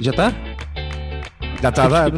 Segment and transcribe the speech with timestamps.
[0.00, 0.32] Já está?
[1.60, 2.12] Já está a dar?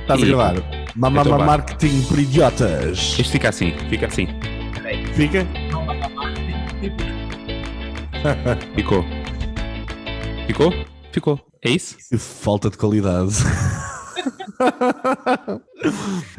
[0.00, 0.54] Estás a gravar?
[0.96, 1.46] Mamama Então.
[1.46, 2.98] Marketing por Idiotas.
[3.18, 4.26] Isto fica assim, fica assim.
[5.14, 5.46] Fica?
[8.74, 9.04] Ficou.
[10.46, 10.72] Ficou?
[11.12, 11.40] Ficou.
[11.62, 11.96] É isso?
[12.08, 13.34] Que falta de qualidade.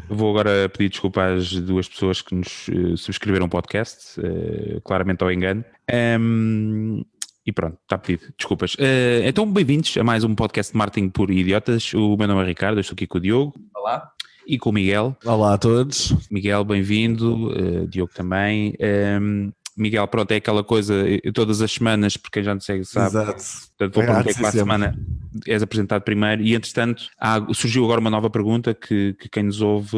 [0.08, 5.22] Vou agora pedir desculpa às duas pessoas que nos eh, subscreveram o podcast, eh, claramente
[5.22, 5.64] ao engano.
[5.88, 7.02] Ehm,
[7.46, 8.32] e pronto, está pedido.
[8.36, 8.76] Desculpas.
[8.78, 11.92] Eh, então, bem-vindos a mais um podcast de marketing por idiotas.
[11.94, 14.10] O meu nome é Ricardo, eu estou aqui com o Diogo Olá.
[14.46, 15.16] e com o Miguel.
[15.24, 16.12] Olá a todos.
[16.30, 17.52] Miguel, bem-vindo.
[17.56, 18.74] eh, Diogo também.
[18.80, 22.84] Ehm, Miguel, pronto, é aquela coisa, eh, todas as semanas, porque quem já não segue
[22.84, 23.42] sabe, Exato.
[23.78, 24.98] Portanto, vou É, prometer que para a semana
[25.46, 29.60] és apresentado primeiro e, entretanto, há- surgiu agora uma nova pergunta que, que quem nos
[29.60, 29.96] ouve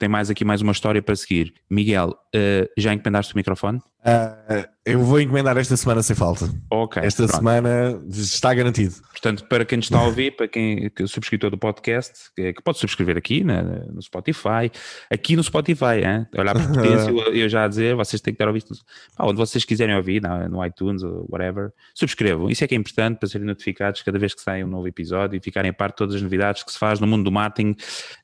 [0.00, 1.54] tem mais aqui mais uma história para seguir.
[1.70, 3.80] Miguel, eh, já encomendaste o microfone?
[4.04, 6.50] Ah, eu vou encomendar esta semana sem falta.
[6.70, 7.02] Ok.
[7.02, 7.36] Esta pronto.
[7.36, 8.94] semana está garantido.
[9.10, 12.54] Portanto, para quem nos está a ouvir, para quem que é subscritor do podcast, que,
[12.54, 14.72] que pode subscrever aqui na- no Spotify,
[15.10, 16.26] aqui no Spotify, hein?
[16.34, 18.58] olhar para a potência, eu, eu já a dizer, vocês têm que estar a ouvir
[18.60, 18.74] isto,
[19.14, 22.48] pá, onde vocês quiserem ouvir, na- no iTunes ou whatever, subscrevam.
[22.48, 25.36] Isso é que é importante para serem notificados cada vez que sai um novo episódio
[25.36, 27.76] e ficarem a par de todas as novidades que se faz no mundo do marketing,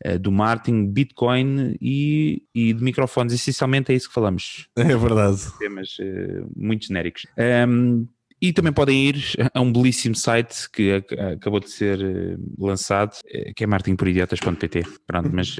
[0.02, 3.34] eh, do marketing, Bitcoin e, e de microfones.
[3.34, 5.42] Essencialmente é isso que falamos É verdade.
[5.66, 7.26] Temas eh, muito genéricos.
[7.36, 8.06] Ahm,
[8.38, 9.16] e também podem ir
[9.54, 14.82] a um belíssimo site que ac- acabou de ser eh, lançado, eh, que é marketingporidiotas.pt.
[15.06, 15.56] Pronto, mas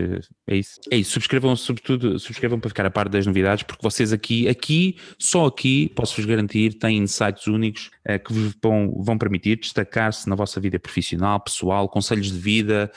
[0.47, 0.79] é isso.
[0.91, 1.13] É isso.
[1.13, 5.91] Subscrevam, sobretudo, subscrevam para ficar a par das novidades, porque vocês aqui, aqui, só aqui,
[5.97, 7.91] posso-vos garantir, têm insights únicos
[8.25, 12.91] que vos vão, vão permitir destacar-se na vossa vida profissional, pessoal, conselhos de vida,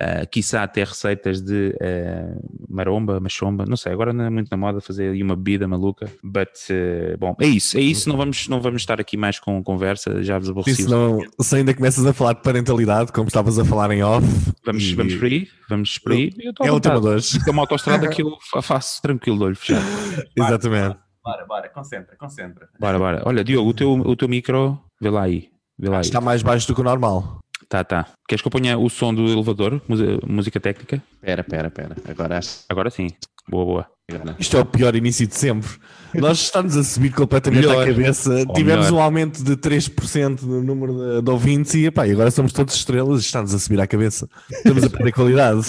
[0.00, 2.34] uh, quiçá até receitas de eh,
[2.68, 6.10] maromba, machomba, não sei, agora não é muito na moda fazer aí uma bebida maluca,
[6.22, 9.62] but, eh, bom, é isso, é isso, não vamos, não vamos estar aqui mais com
[9.62, 10.88] conversa, já vos aborreci.
[10.88, 14.26] Não, se ainda começas a falar de parentalidade, como estavas a falar em off,
[14.64, 16.30] Vamos, e- vamos por aí, vamos por aí.
[16.62, 17.38] É o tema hoje.
[17.46, 19.84] É uma autostrada que eu fa- faço tranquilo de olho fechado.
[20.36, 20.96] Exatamente.
[21.24, 22.68] Bora, bora, concentra, concentra.
[22.80, 23.22] Bora, bora.
[23.24, 25.48] Olha, Diogo, o teu, o teu micro, vê lá aí.
[25.78, 26.00] Vê lá aí.
[26.02, 27.38] Está mais baixo do que o normal.
[27.72, 28.06] Tá, tá.
[28.28, 29.80] Queres que eu ponha o som do elevador?
[29.88, 31.02] Música, música técnica?
[31.22, 31.96] Pera, pera, pera.
[32.06, 32.38] Agora
[32.68, 33.08] Agora sim.
[33.48, 33.86] Boa, boa.
[34.12, 34.36] agora.
[34.38, 35.70] Isto é o pior início de sempre.
[36.12, 37.82] Nós estamos a subir completamente Melhor.
[37.82, 38.30] à cabeça.
[38.46, 38.98] Ou Tivemos melhor.
[38.98, 42.74] um aumento de 3% no número de, de ouvintes e, epá, e agora somos todos
[42.74, 44.28] estrelas e está-nos a subir à cabeça.
[44.50, 45.66] Estamos a perder qualidade.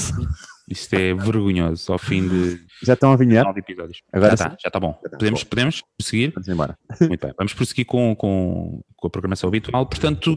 [0.69, 3.45] Isto é vergonhoso ao fim de Já estão a vinhar?
[3.45, 4.01] nove episódios.
[4.11, 4.99] Agora já está, já está bom.
[5.03, 5.49] Já tá, Podemos, bom.
[5.49, 6.31] podemos prosseguir?
[6.33, 6.77] Vamos embora.
[7.01, 7.33] Muito bem.
[7.37, 9.85] Vamos prosseguir com, com, com a programação habitual.
[9.85, 10.35] Portanto,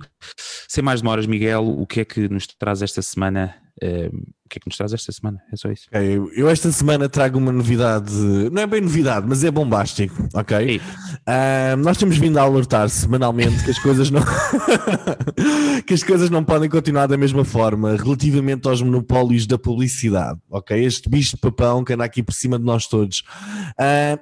[0.68, 3.54] sem mais demoras, Miguel, o que é que nos traz esta semana?
[3.82, 5.40] O que é que nos traz esta semana?
[5.52, 5.86] É só isso.
[5.92, 8.12] Ok, eu- esta semana trago uma novidade,
[8.52, 10.80] não é bem novidade, mas é bombástico, ok?
[11.26, 14.22] Ah, nós temos vindo a alertar semanalmente que as coisas não
[15.86, 20.84] que as coisas não podem continuar da mesma forma relativamente aos monopólios da publicidade, ok?
[20.84, 23.22] Este bicho de papão que anda aqui por cima de nós todos.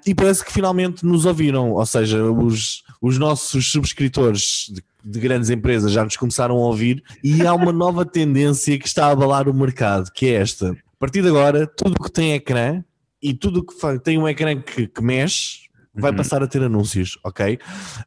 [0.07, 5.51] E parece que finalmente nos ouviram, ou seja, os, os nossos subscritores de, de grandes
[5.51, 9.49] empresas já nos começaram a ouvir e há uma nova tendência que está a abalar
[9.49, 10.71] o mercado, que é esta.
[10.71, 12.83] A partir de agora, tudo que tem ecrã
[13.23, 15.64] e tudo que tem um ecrã que, que mexe
[15.95, 16.17] vai Uhum.
[16.17, 17.59] passar a ter anúncios, ok?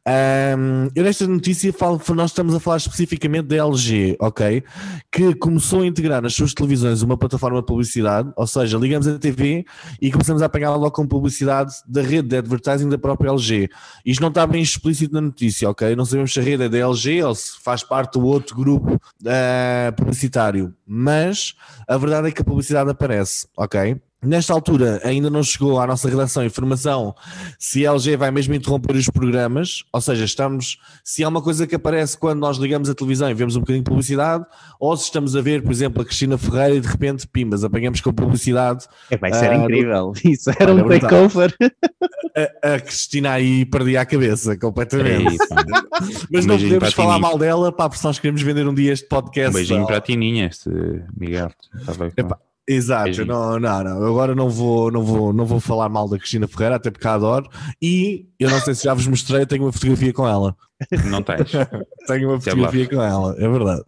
[0.06, 4.62] Ahm, eu nesta notícia falo, nós estamos a falar especificamente da LG, ok?
[5.10, 9.18] Que começou a integrar nas suas televisões uma plataforma de publicidade, ou seja, ligamos a
[9.18, 9.64] TV
[10.00, 13.68] e começamos a apanhar logo com publicidade da rede de advertising da própria LG.
[14.04, 15.94] Isto não está bem explícito na notícia, ok?
[15.96, 19.00] Não sabemos se a rede é da LG ou se faz parte do outro grupo
[19.26, 21.54] ah, publicitário, mas
[21.86, 24.00] a verdade é que a publicidade aparece, ok?
[24.20, 27.14] Nesta altura ainda não chegou à nossa redação informação
[27.56, 31.68] se a LG vai mesmo interromper os programas, ou seja, estamos, se há uma coisa
[31.68, 34.44] que aparece quando nós ligamos a televisão e vemos um bocadinho de publicidade,
[34.80, 38.00] ou se estamos a ver, por exemplo, a Cristina Ferreira e de repente, pimbas, apanhamos
[38.00, 40.12] com publicidade É, vai ser Ah, incrível.
[40.24, 41.54] Isso era Olha, um takeover.
[42.62, 45.36] a, a Cristina aí perdia a cabeça completamente.
[45.48, 45.64] Pá.
[46.30, 47.22] Mas Um não podemos falar Tini.
[47.22, 49.50] mal dela, pá, porque nós queremos vender um dia este podcast.
[49.50, 50.70] Um beijinho para a Tininha, este
[51.16, 51.50] Miguel.
[51.80, 52.38] Estava- Epá,
[52.68, 54.02] Exato, não, não, não.
[54.02, 57.08] Eu agora não vou, não, vou, não vou falar mal da Cristina Ferreira, até porque
[57.08, 57.48] a adoro.
[57.80, 60.54] E eu não sei se já vos mostrei, tenho uma fotografia com ela.
[61.06, 61.50] Não tens.
[62.06, 63.82] Tenho uma é fotografia com ela, é verdade.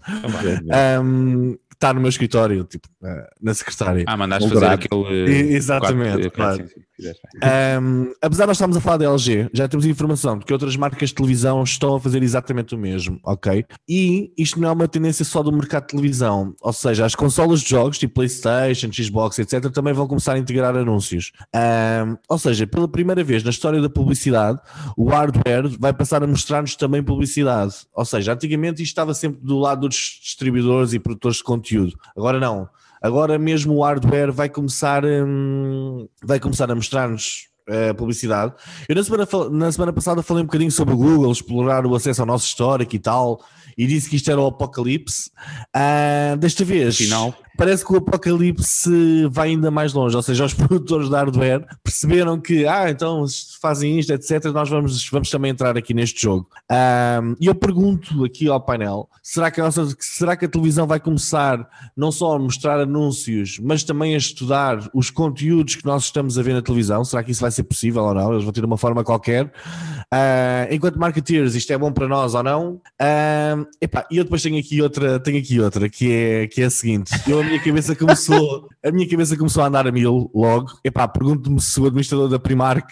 [0.73, 4.05] Ahm, Está no meu escritório, tipo, eh, na secretária.
[4.07, 5.55] Ah, mandaste Um fazer aquele.
[5.55, 6.69] Exatamente, claro.
[6.69, 7.51] sim, fizeste bem.
[7.81, 10.77] Um, apesar de nós estarmos a falar da LG, já temos informação de que outras
[10.77, 13.65] marcas de televisão estão a fazer exatamente o mesmo, ok?
[13.89, 17.63] E isto não é uma tendência só do mercado de televisão, ou seja, as consolas
[17.63, 21.33] de jogos, tipo PlayStation, Xbox, etc., também vão começar a integrar anúncios.
[21.57, 24.61] Um, ou seja, pela primeira vez na história da publicidade,
[24.99, 27.75] o hardware vai passar a mostrar-nos também publicidade.
[27.95, 31.97] Ou seja, antigamente isto estava sempre do lado dos distribuidores e produtores de conteúdo.
[32.17, 32.69] Agora não.
[33.03, 38.53] Agora mesmo o hardware vai começar, hum, vai começar a mostrar-nos uh, publicidade.
[38.89, 42.21] Eu na semana, na semana passada falei um bocadinho sobre o Google, explorar o acesso
[42.21, 43.43] ao nosso histórico e tal,
[43.77, 45.31] e disse que isto era o apocalipse.
[45.75, 47.35] Uh, desta vez, Afinal.
[47.57, 52.41] Parece que o apocalipse vai ainda mais longe, ou seja, os produtores de hardware perceberam
[52.41, 53.25] que, ah, então
[53.61, 54.47] fazem isto, etc.
[54.47, 56.49] Nós vamos, vamos também entrar aqui neste jogo.
[57.39, 60.99] E eu pergunto aqui ao painel: será que, a nossa, será que a televisão vai
[61.01, 66.39] começar não só a mostrar anúncios, mas também a estudar os conteúdos que nós estamos
[66.39, 67.05] a ver na televisão?
[67.05, 68.33] Será que isso vai ser possível ou não?
[68.33, 69.47] Eles vão ter uma forma qualquer.
[70.13, 72.81] Uh, enquanto marketeers, isto é bom para nós ou não?
[73.01, 73.67] Uh,
[74.11, 77.13] e eu depois tenho aqui outra, tenho aqui outra que é, que é a seguinte:
[77.29, 80.69] eu, a minha cabeça começou, a minha cabeça começou a andar a mil logo.
[80.85, 82.89] Epá, pergunto-me se o administrador da Primark,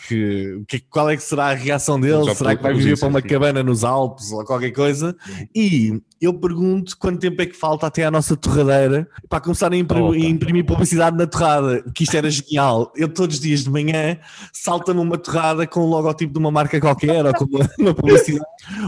[0.67, 2.35] que, qual é que será a reação dele?
[2.35, 5.17] Será que vai viver para uma cabana nos Alpes ou qualquer coisa?
[5.55, 9.77] E eu pergunto quanto tempo é que falta até à nossa torradeira para começar a
[9.77, 12.93] imprimir, imprimir publicidade na torrada, que isto era genial.
[12.97, 14.19] Eu todos os dias de manhã
[14.53, 18.45] salta-me uma torrada com o logotipo de uma marca qualquer ou com uma, uma publicidade.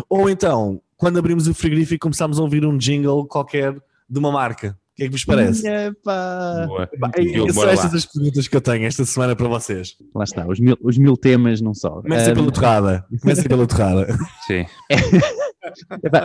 [0.09, 3.75] ou então, quando abrimos o frigorífico, começamos a ouvir um jingle qualquer
[4.09, 4.77] de uma marca.
[5.01, 5.67] O que é que vos parece?
[5.67, 6.69] Epa.
[7.17, 9.97] É, são estas as perguntas que eu tenho esta semana para vocês.
[10.15, 12.03] Lá está, os mil, os mil temas não só.
[12.03, 12.35] Começa um...
[12.35, 13.07] pela torrada.
[13.19, 14.19] Começa pela torrada.
[14.47, 14.67] Sim.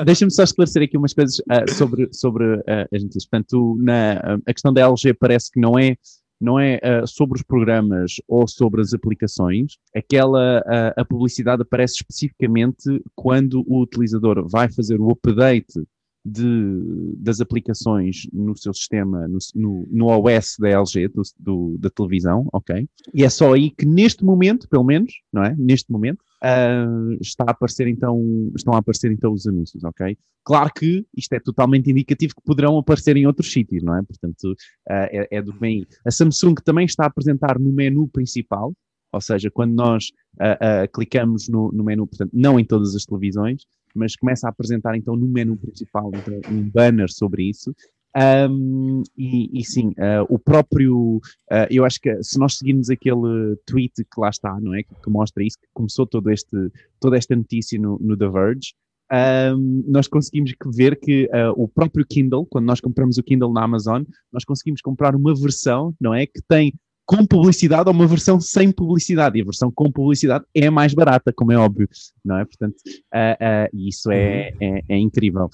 [0.06, 2.63] Deixa-me só esclarecer aqui umas coisas uh, sobre, sobre uh,
[2.94, 3.25] as notícias.
[3.25, 5.95] Portanto, na, a questão da LG parece que não é
[6.42, 11.95] não é uh, sobre os programas ou sobre as aplicações, aquela uh, a publicidade aparece
[11.95, 15.81] especificamente quando o utilizador vai fazer o update
[16.25, 21.89] de, das aplicações no seu sistema, no, no, no OS da LG, do, do, da
[21.92, 22.89] televisão, ok?
[23.13, 25.56] E é só aí que neste momento, pelo menos, não é?
[25.56, 30.18] Neste momento, uh, está a aparecer então, estão a aparecer então os anúncios, ok?
[30.44, 34.01] Claro que isto é totalmente indicativo que poderão aparecer em outros sítios, não é?
[34.01, 34.56] Portanto, uh,
[34.89, 38.74] é, é do vem A Samsung também está a apresentar no menu principal,
[39.13, 43.63] ou seja, quando nós uh, clicamos no, no menu, portanto, não em todas as televisões,
[43.95, 47.74] mas começa a apresentar então no menu principal então, um banner sobre isso.
[48.50, 51.18] Um, e, e, sim, uh, o próprio,
[51.51, 54.83] uh, eu acho que se nós seguirmos aquele tweet que lá está, não é?
[54.83, 58.74] Que, que mostra isso, que começou todo este, toda esta notícia no, no The Verge,
[59.12, 63.63] um, nós conseguimos ver que uh, o próprio Kindle, quando nós compramos o Kindle na
[63.63, 66.25] Amazon, nós conseguimos comprar uma versão, não é?
[66.25, 66.74] Que tem
[67.05, 69.37] com publicidade ou uma versão sem publicidade.
[69.37, 71.87] E a versão com publicidade é mais barata, como é óbvio,
[72.23, 72.45] não é?
[72.45, 72.75] Portanto,
[73.13, 74.75] uh, uh, isso é, uhum.
[74.77, 75.49] é, é incrível.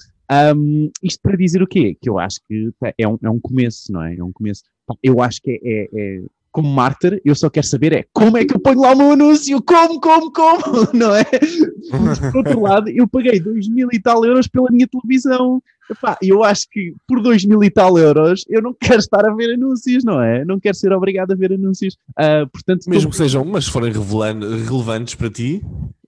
[0.56, 1.96] Um, isto para dizer o quê?
[2.00, 4.16] Que eu acho que é um, é um começo, não é?
[4.16, 4.62] É um começo.
[5.02, 6.22] Eu acho que é, é, é
[6.52, 9.12] como marketer, eu só quero saber é como é que eu ponho lá o meu
[9.12, 10.62] anúncio, como, como, como,
[10.92, 11.24] não é?
[12.00, 15.62] Mas, por outro lado, eu paguei 2 mil e tal euros pela minha televisão.
[16.22, 19.34] E eu acho que por 2 mil e tal euros eu não quero estar a
[19.34, 20.44] ver anúncios, não é?
[20.44, 21.96] Não quero ser obrigado a ver anúncios.
[22.10, 25.62] Uh, portanto, Mesmo que sejam, mas forem relevantes para ti,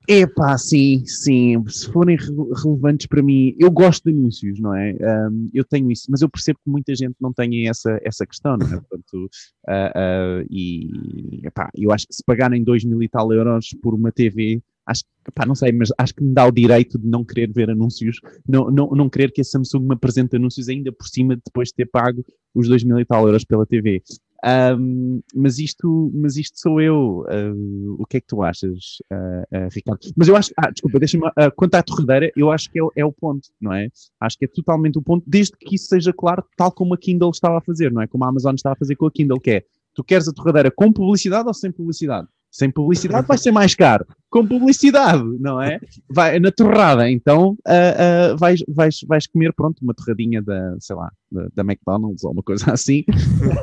[0.07, 1.65] Epá, sim, sim.
[1.69, 2.27] Se forem re
[2.63, 4.95] relevantes para mim, eu gosto de anúncios, não é?
[5.31, 8.57] Um, eu tenho isso, mas eu percebo que muita gente não tenha essa, essa questão,
[8.57, 8.81] não é?
[8.81, 13.71] Portanto, uh, uh, e epá, eu acho que se pagarem 2 mil e tal euros
[13.83, 17.09] por uma TV, acho que, não sei, mas acho que me dá o direito de
[17.09, 20.93] não querer ver anúncios, não, não, não querer que a Samsung me apresente anúncios ainda
[20.93, 22.23] por cima depois de ter pago
[22.55, 24.03] os 2 mil e tal euros pela TV.
[24.45, 27.25] Um, mas, isto, mas isto sou eu.
[27.31, 30.01] Uh, o que é que tu achas, uh, uh, Ricardo?
[30.15, 30.53] Mas eu acho.
[30.59, 31.25] Ah, desculpa, deixa-me.
[31.57, 33.89] quanto à torredeira, eu acho que é, é, o ponto, não é?
[34.21, 37.31] Acho que é totalmente o ponto, desde que isso seja claro, tal como a Kindle
[37.31, 38.07] estava a fazer, não é?
[38.07, 40.71] Como a Amazon estava a fazer com a Kindle, que é tu queres a torradeira
[40.71, 42.29] com publicidade ou sem publicidade?
[42.55, 44.07] Sem publicidade vai ser mais caro.
[44.31, 45.81] Com publicidade, não é?
[46.09, 50.95] Vai na torrada, então uh, uh, vais, vais, vais comer, pronto, uma torradinha da, sei
[50.95, 53.05] lá, da, da McDonald's ou uma coisa assim,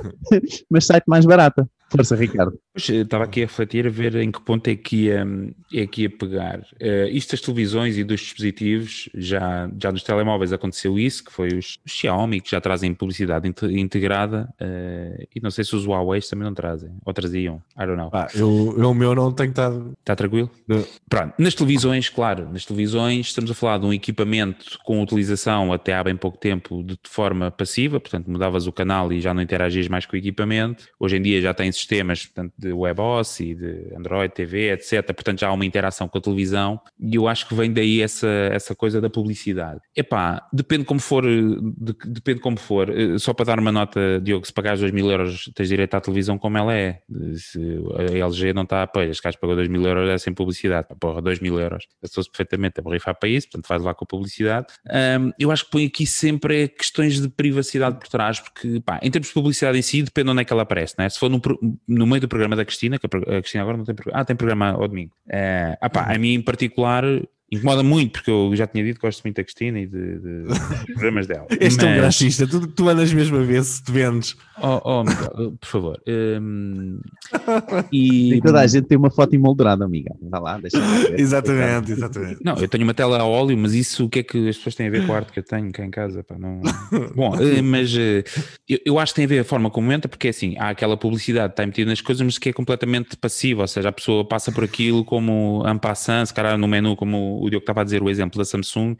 [0.69, 1.69] mas sai-te mais barata.
[1.91, 2.57] Força, Ricardo.
[2.73, 5.27] estava aqui a refletir, a ver em que ponto é que ia,
[5.73, 6.59] é que ia pegar.
[6.81, 11.49] Uh, isto das televisões e dos dispositivos, já, já nos telemóveis aconteceu isso, que foi
[11.49, 16.21] os, os Xiaomi, que já trazem publicidade integrada, uh, e não sei se os Huawei
[16.21, 18.09] também não trazem, ou traziam, I don't know.
[18.13, 19.91] Ah, eu, eu o meu não tenho estado...
[19.99, 20.49] Está tranquilo?
[20.65, 20.85] Não.
[21.09, 25.93] Pronto, nas televisões, claro, nas televisões estamos a falar de um equipamento com utilização até
[25.93, 29.89] há bem pouco tempo de forma passiva, portanto mudavas o canal e já não interagias
[29.89, 30.85] mais com o equipamento.
[30.97, 35.05] Hoje em dia já tens sistemas, portanto, de WebOS e de Android TV, etc.
[35.13, 38.27] Portanto, já há uma interação com a televisão e eu acho que vem daí essa,
[38.27, 39.79] essa coisa da publicidade.
[39.95, 42.89] Epá, depende como for, de, depende como for.
[42.89, 46.01] Eh, só para dar uma nota, Diogo, se pagares 2 mil euros tens direito à
[46.01, 46.99] televisão como ela é.
[47.35, 47.59] Se
[47.97, 50.87] a LG não está a pé, as pagou 2 mil euros é sem publicidade.
[50.99, 51.87] Porra, 2 mil euros.
[52.01, 54.67] Eu sou perfeitamente a borrifar para isso, portanto faz lá com a publicidade.
[54.87, 59.09] Um, eu acho que põe aqui sempre questões de privacidade por trás, porque pá, em
[59.09, 61.09] termos de publicidade em si, depende onde é que ela aparece, né?
[61.09, 61.41] Se for no,
[61.87, 64.35] no meio do programa da Cristina, que a Cristina agora não tem programa, ah, tem
[64.35, 65.13] programa ao domingo.
[65.27, 67.03] Uh, ah, pá, a mim em particular
[67.51, 70.43] Incomoda muito, porque eu já tinha dito que gosto muito da Cristina e de, de,
[70.47, 71.47] de programas dela.
[71.59, 74.37] És tão graxista, tu, tu andas mesmo a ver se te vendes.
[74.63, 76.01] Oh, oh Miguel, por favor.
[76.07, 76.99] Um,
[77.91, 78.39] e...
[78.41, 80.15] toda a gente tem uma foto emoldurada, amiga.
[80.21, 81.19] Vai lá, deixa ver.
[81.19, 82.37] exatamente, exatamente.
[82.41, 84.75] Não, eu tenho uma tela a óleo, mas isso o que é que as pessoas
[84.75, 86.23] têm a ver com a arte que eu tenho cá em casa?
[86.23, 86.61] Pá, não...
[87.15, 88.23] Bom, eh, mas eh,
[88.69, 90.69] eu, eu, acho que tem a ver a forma como entra, porque é assim, há
[90.69, 93.91] aquela publicidade que está metida nas coisas, mas que é completamente passiva, ou seja, a
[93.91, 97.81] pessoa passa por aquilo como en passant, se calhar no menu, como o Diogo estava
[97.81, 98.95] a dizer o exemplo da Samsung,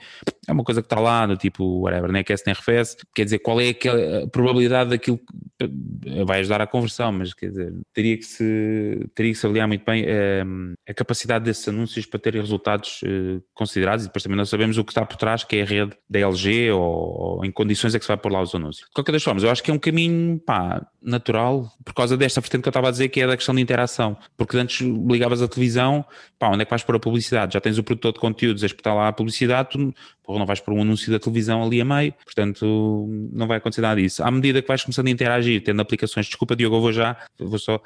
[0.48, 3.39] é uma coisa que está lá, no tipo, whatever, nem aquece nem arrefece, quer dizer,
[3.39, 8.25] qual é a probabilidade daquilo que vai ajudar à conversão, mas quer dizer, teria que
[8.25, 10.43] se, teria que se avaliar muito bem eh,
[10.88, 14.83] a capacidade desses anúncios para terem resultados eh, considerados e depois também não sabemos o
[14.83, 18.00] que está por trás, que é a rede da LG ou, ou em condições é
[18.00, 18.88] que se vai pôr lá os anúncios.
[18.88, 22.41] De qualquer das formas, eu acho que é um caminho, pá, natural, por causa desta
[22.41, 25.41] vertente que eu estava a dizer, que é da questão de interação, porque antes ligavas
[25.41, 26.05] a televisão,
[26.38, 27.53] pá, onde é que vais pôr a publicidade?
[27.53, 30.73] Já tens o produtor de conteúdos, espetar lá a publicidade, tu porra, não vais pôr
[30.73, 34.23] um anúncio da televisão ali a meio, portanto não vai acontecer nada disso.
[34.23, 37.59] À medida que vais começando a interagir, tendo aplicações, desculpa Diogo, eu vou já, vou
[37.59, 37.81] só,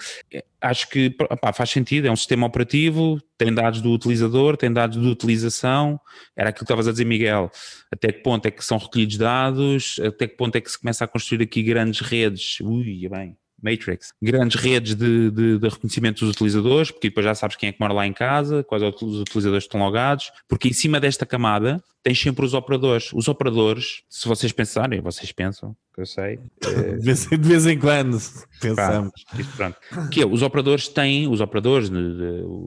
[0.62, 5.02] acho que pá, faz sentido, é um sistema operativo, tem dados do utilizador, tem dados
[5.02, 6.00] de utilização,
[6.36, 7.52] era aquilo que estavas a dizer Miguel,
[7.92, 11.04] até que ponto é que são recolhidos dados, até que ponto é que se começa
[11.04, 16.36] a construir aqui grandes redes, ui, bem, Matrix, grandes redes de, de, de, reconhecimento dos
[16.36, 19.64] utilizadores, porque depois já sabes quem é que mora lá em casa, quais os utilizadores
[19.64, 23.12] estão logados, porque em cima desta camada tens sempre os operadores.
[23.14, 26.40] Os operadores, se vocês pensarem, vocês pensam, que eu sei.
[26.66, 26.96] É...
[26.98, 28.18] De, vez, em quando
[28.60, 29.12] pensamos.
[29.56, 29.78] Pronto.
[30.12, 31.90] Que é, os operadores têm, os operadores,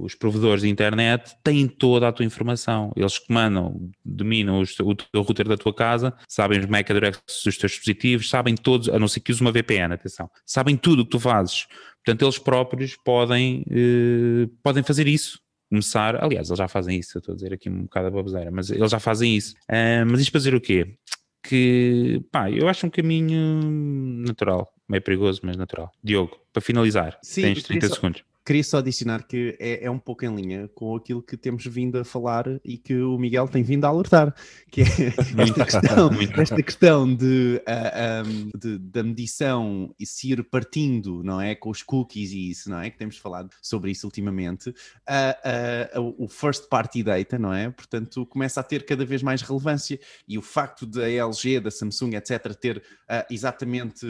[0.03, 2.93] os provedores de internet têm toda a tua informação.
[2.97, 7.59] Eles comandam, dominam os, o teu router da tua casa, sabem os MAC addresses dos
[7.59, 11.05] teus dispositivos, sabem todos, a não ser que use uma VPN, atenção, sabem tudo o
[11.05, 11.67] que tu fazes.
[12.05, 17.21] Portanto, eles próprios podem, eh, podem fazer isso começar, aliás, eles já fazem isso, eu
[17.21, 19.55] estou a dizer aqui um bocado a baboseira, mas eles já fazem isso.
[19.69, 20.97] Uh, mas isto para dizer o quê?
[21.49, 23.63] que, pá, eu acho um caminho
[24.27, 25.91] natural, meio perigoso, mas natural.
[26.05, 28.25] Diogo, para finalizar, Sim, tens 30 segundos.
[28.49, 31.99] Queria só adicionar que é, é, um pouco em linha com aquilo que temos vindo
[31.99, 34.35] a falar e que o Miguel tem vindo a alertar,
[34.71, 34.85] que é
[35.37, 41.23] esta questão, esta questão de, uh, ah, um, de, da medição e se ir partindo,
[41.23, 44.71] não é, com os cookies e isso, não é, que temos falado sobre isso ultimamente,
[44.71, 49.43] uh, uh, o first party data, não é, portanto começa a ter cada vez mais
[49.43, 52.83] relevância e o facto da LG, da Samsung, etc, ter
[53.31, 54.07] exatamente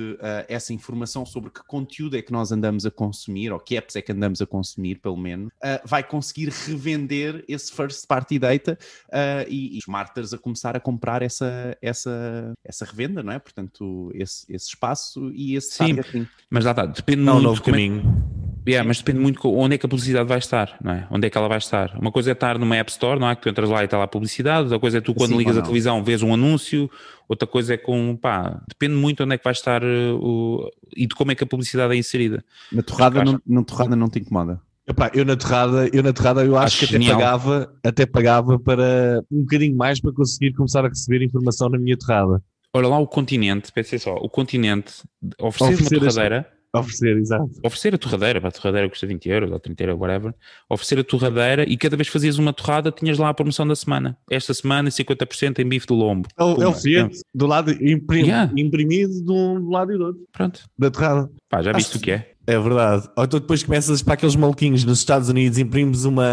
[0.48, 4.02] essa informação sobre que conteúdo é que nós andamos a consumir ou que apps é
[4.02, 8.78] que andamos andamos a consumir, pelo menos, uh, vai conseguir revender esse first party data
[9.08, 13.38] uh, e, e, os marketers a começar a comprar essa, essa, essa revenda, não é?
[13.38, 16.28] Portanto, esse, esse espaço e esse Sim, targeting.
[16.50, 18.37] mas lá está, depende não, muito novo caminho.
[18.66, 21.06] É, yeah, mas depende muito onde é que a publicidade vai estar, não é?
[21.10, 21.96] Onde é que ela vai estar.
[21.98, 23.34] Uma coisa é estar numa App Store, não é?
[23.34, 25.38] Que tu entras lá e está lá a publicidade, outra coisa é tu quando Sim,
[25.38, 26.90] ligas a televisão vês um anúncio,
[27.28, 31.06] outra coisa é com, pá, depende muito onde é que vai estar uh, o, e
[31.06, 32.44] de como é que a publicidade é inserida.
[32.72, 34.60] Na torrada, não, na torrada não te incomoda?
[34.86, 38.58] Epá, eu na torrada, eu na torrada eu acho, acho que até pagava, até pagava
[38.58, 42.42] para um bocadinho mais para conseguir começar a receber informação na minha torrada.
[42.72, 44.92] Olha lá o continente, pensei só, o continente
[45.40, 47.50] oferecer, oferecer uma torradeira Oferecer, exato.
[47.64, 50.34] Oferecer a torradeira, a torradeira custa 20 euros ou 30 euros, whatever.
[50.68, 53.74] Oferecer a torradeira e cada vez que fazias uma torrada tinhas lá a promoção da
[53.74, 54.18] semana.
[54.30, 56.28] Esta semana 50% em bife do lombo.
[56.38, 58.52] É o, é Fiat, do lado imprim, yeah.
[58.56, 60.22] imprimido de um lado e do outro.
[60.32, 60.62] Pronto.
[60.78, 61.30] Da torrada.
[61.48, 62.32] Pá, já viste o que é?
[62.48, 63.06] É verdade.
[63.14, 66.24] Ou então depois começas para aqueles maluquinhos nos Estados Unidos, imprimes uma,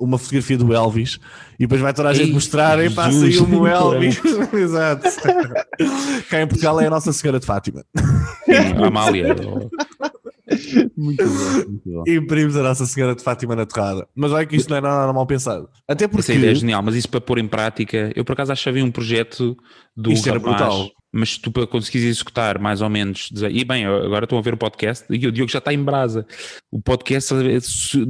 [0.00, 1.20] uma fotografia do Elvis
[1.58, 4.18] e depois vai toda a gente Ei, mostrar e passa aí o Elvis.
[4.54, 5.06] Exato.
[6.30, 7.84] Cá em Portugal é a Nossa Senhora de Fátima.
[8.80, 9.36] A Amália.
[10.96, 12.04] muito bom, muito bom.
[12.06, 14.08] Imprimos a Nossa Senhora de Fátima na torrada.
[14.16, 15.68] Mas olha que isto não é nada mal pensado.
[15.86, 16.32] Até porque.
[16.32, 18.10] Essa ideia é genial, mas isso para pôr em prática.
[18.16, 19.54] Eu por acaso acho que havia um projeto
[20.00, 20.90] do Isto era rapaz, brutal.
[21.12, 24.42] mas se tu para conseguires executar mais ou menos, dizer, e bem, agora estão a
[24.42, 26.24] ver o podcast e o Diogo já está em brasa.
[26.70, 27.58] O podcast eh,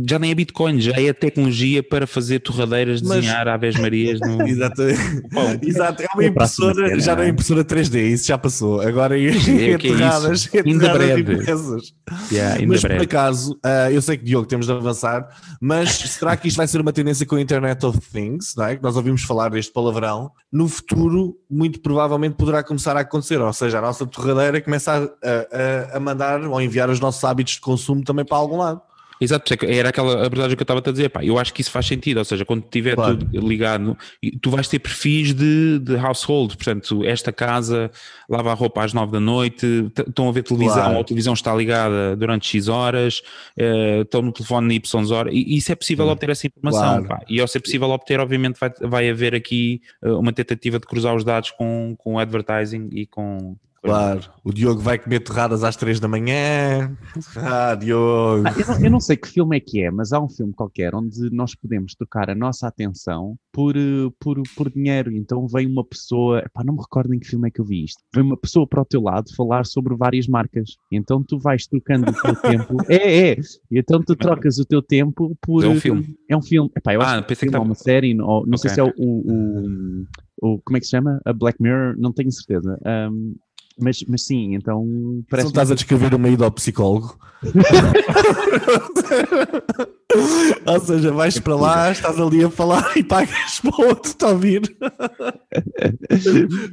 [0.09, 4.43] já nem é Bitcoin, já é tecnologia para fazer torradeiras, Mas- desenhar Aves Marias no
[4.47, 4.99] Exatamente.
[5.67, 7.29] Exato, é uma É impressora, já não é é?
[7.31, 8.81] impressora 3D, isso já passou.
[8.83, 9.31] Agora é é?
[9.33, 10.47] Ainda enterradas
[10.93, 11.21] breve.
[11.35, 11.95] impressas.
[12.33, 15.29] Yeah, Mas por acaso, ah, eu sei que Diogo temos de avançar,
[15.61, 18.77] mas será que isto vai ser uma tendência com a Internet of Things, não é?
[18.77, 20.31] que nós ouvimos falar deste palavrão?
[20.51, 25.95] No futuro, muito provavelmente poderá começar a acontecer, ou seja, a nossa torradeira começa a-
[25.95, 28.81] a- a mandar ou enviar os nossos hábitos de consumo também para algum lado.
[29.21, 31.71] Exato, é era aquela abordagem que eu estava a dizer, pá, eu acho que isso
[31.71, 33.17] faz sentido, ou seja, quando tiver Claro.
[33.17, 33.97] tudo ligado,
[34.41, 37.91] tu vais ter perfis de, de household, portanto, esta casa
[38.29, 40.95] lava a roupa às nove da noite, estão a ver televisão, Claro.
[40.95, 43.23] ou a televisão está ligada durante X horas,
[43.57, 46.11] eh, estão no telefone Y horas, e isso é possível Hum.
[46.11, 47.09] obter essa informação, Claro.
[47.09, 47.21] pá.
[47.29, 51.15] e ao ser possível obter, obviamente vai, vai haver aqui eh, uma tentativa de cruzar
[51.17, 53.57] os dados com, com o advertising e com...
[53.83, 56.97] Claro, o Diogo vai comer torradas às 3 da manhã.
[57.37, 58.43] Ah, Diogo.
[58.47, 60.53] Ah, eu, não, eu não sei que filme é que é, mas há um filme
[60.53, 65.13] qualquer onde nós podemos trocar a nossa atenção por, eh, por, por dinheiro.
[65.13, 67.85] Então vem uma pessoa, epá, não me recordo em que filme é que eu vi
[67.85, 68.03] isto.
[68.15, 70.71] Vem uma pessoa para o teu lado falar sobre várias marcas.
[70.91, 72.77] Então tu vais trocando o teu tempo.
[72.89, 73.37] É, é.
[73.71, 75.65] E então tu trocas o teu tempo por.
[75.65, 76.17] É um filme.
[76.29, 76.71] É um filme.
[76.77, 77.65] Epá, eu Ah, é pensei um que estava...
[77.65, 78.75] uma série, ou, não sei Ok.
[78.75, 80.05] se é o, o,
[80.43, 81.21] o- Como é que se chama?
[81.25, 82.79] A Black Mirror, não tenho certeza.
[82.85, 83.35] Ahm,
[83.81, 84.85] mas, mas sim, então
[85.31, 85.47] parece.
[85.47, 87.19] não estás a descrever uma ida ao psicólogo.
[90.67, 94.25] Ou seja, vais para lá, estás ali a falar e pagas para o outro te
[94.25, 94.63] ouvir.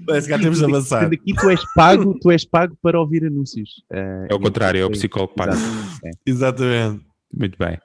[0.05, 1.05] Que já temos de avançar.
[1.05, 3.83] Aqui tu és pago, tu és pago para ouvir anúncios.
[3.91, 5.51] Ah, É o contrário, é o então, psicólogo que paga.
[5.53, 6.09] Exatamente, é.
[6.25, 7.05] Exatamente.
[7.37, 7.77] Muito bem.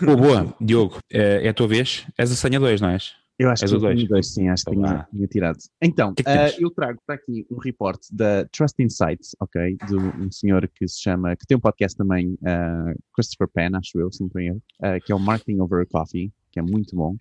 [0.00, 0.54] Boa, boa.
[0.60, 2.06] Diogo, é, é a tua vez.
[2.16, 3.12] És a senha 2, não és?
[3.38, 4.08] Eu acho És que dois.
[4.08, 5.58] dois, sim, acho que Então tinha, tirado.
[5.80, 6.60] Então, que é que tens?
[6.60, 9.76] eu trago para aqui um report da Trust Insights, ok?
[9.88, 13.98] De um senhor que se chama, que tem um podcast também, ah, Christopher Penn, acho
[13.98, 16.94] eu, se não em erro, ah, que é o Marketing Over Coffee, que é muito
[16.94, 17.16] bom.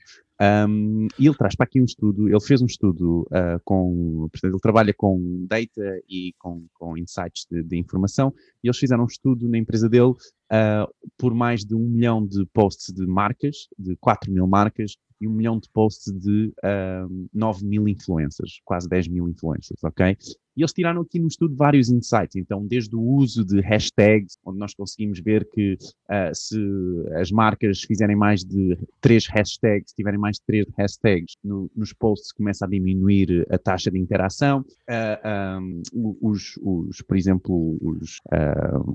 [0.67, 4.51] Um, e ele traz para aqui um estudo, ele fez um estudo ah, com, portanto,
[4.51, 9.07] ele trabalha com data e com, com insights de, de informação, e eles fizeram um
[9.07, 10.13] estudo na empresa dele
[10.51, 15.27] ah, por mais de um milhão de posts de marcas, de 4 mil marcas, e
[15.27, 20.17] um milhão de posts de ah, 9 mil influencers, quase 10 mil influencers, ok?
[20.57, 24.59] E eles tiraram aqui no estudo vários insights, então desde o uso de hashtags, onde
[24.59, 25.77] nós conseguimos ver que
[26.09, 26.57] ah, se
[27.15, 32.33] as marcas fizerem mais de três hashtags, tiverem mais de três hashtags no- nos posts,
[32.33, 34.65] começa a diminuir a taxa de interação.
[34.89, 35.59] Ah,
[35.93, 38.19] um, os, os, por exemplo, os,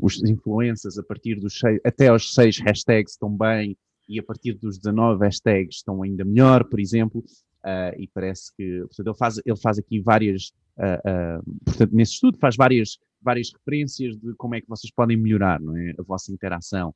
[0.02, 3.76] os influencers a partir dos até aos seis hashtags estão bem
[4.08, 7.24] e a partir dos 19 hashtags estão ainda melhor, por exemplo.
[7.64, 12.12] Ah, e parece que portanto, ele, faz, ele faz aqui várias, ah, ah, portanto, nesse
[12.12, 15.92] estudo faz várias, várias referências de como é que vocês podem melhorar não é?
[15.98, 16.94] a vossa interação.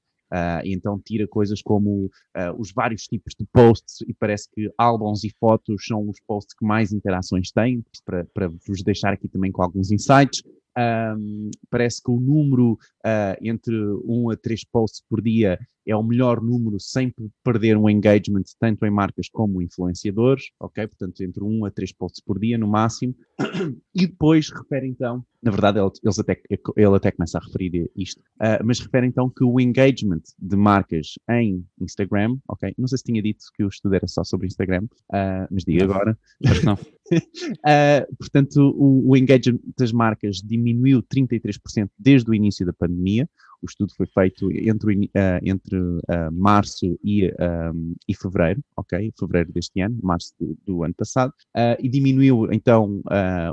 [0.65, 2.09] E então tira coisas como
[2.57, 6.65] os vários tipos de posts e parece que álbuns e fotos são os posts que
[6.65, 10.41] mais interações têm, para, para vos deixar aqui também com alguns insights.
[10.77, 16.03] Ahm, parece que o número ah, entre um a três posts por dia é o
[16.03, 20.87] melhor número sem perder um engagement tanto em marcas como influenciadores, ok?
[20.87, 23.15] Portanto, entre um a três posts por dia no máximo.
[23.93, 26.41] E depois refere então, na verdade ele, eles até,
[26.77, 31.15] ele até começa a referir isto, ah, mas refere então que o engagement de marcas
[31.29, 32.73] em Instagram, ok?
[32.79, 35.85] Não sei se tinha dito que o estudo era só sobre Instagram, ah, mas diga
[35.85, 36.17] agora.
[36.47, 36.79] Acho que não.
[37.11, 43.29] Uh, portanto, o, o engagement das marcas diminuiu 33% desde o início da pandemia.
[43.63, 45.11] O estudo foi feito entre, uh,
[45.43, 49.13] entre uh, março e, um, e fevereiro, ok?
[49.19, 51.33] Fevereiro deste ano, março do, do ano passado.
[51.79, 53.03] E diminuiu, então,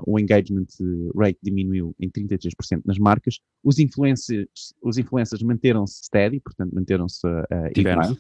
[0.06, 0.67] o engagement
[1.15, 3.39] rate diminuiu em 33% nas marcas.
[3.63, 7.43] Os influencers, os influencers manteram-se steady, portanto, manteram-se uh,
[7.76, 8.15] iguais.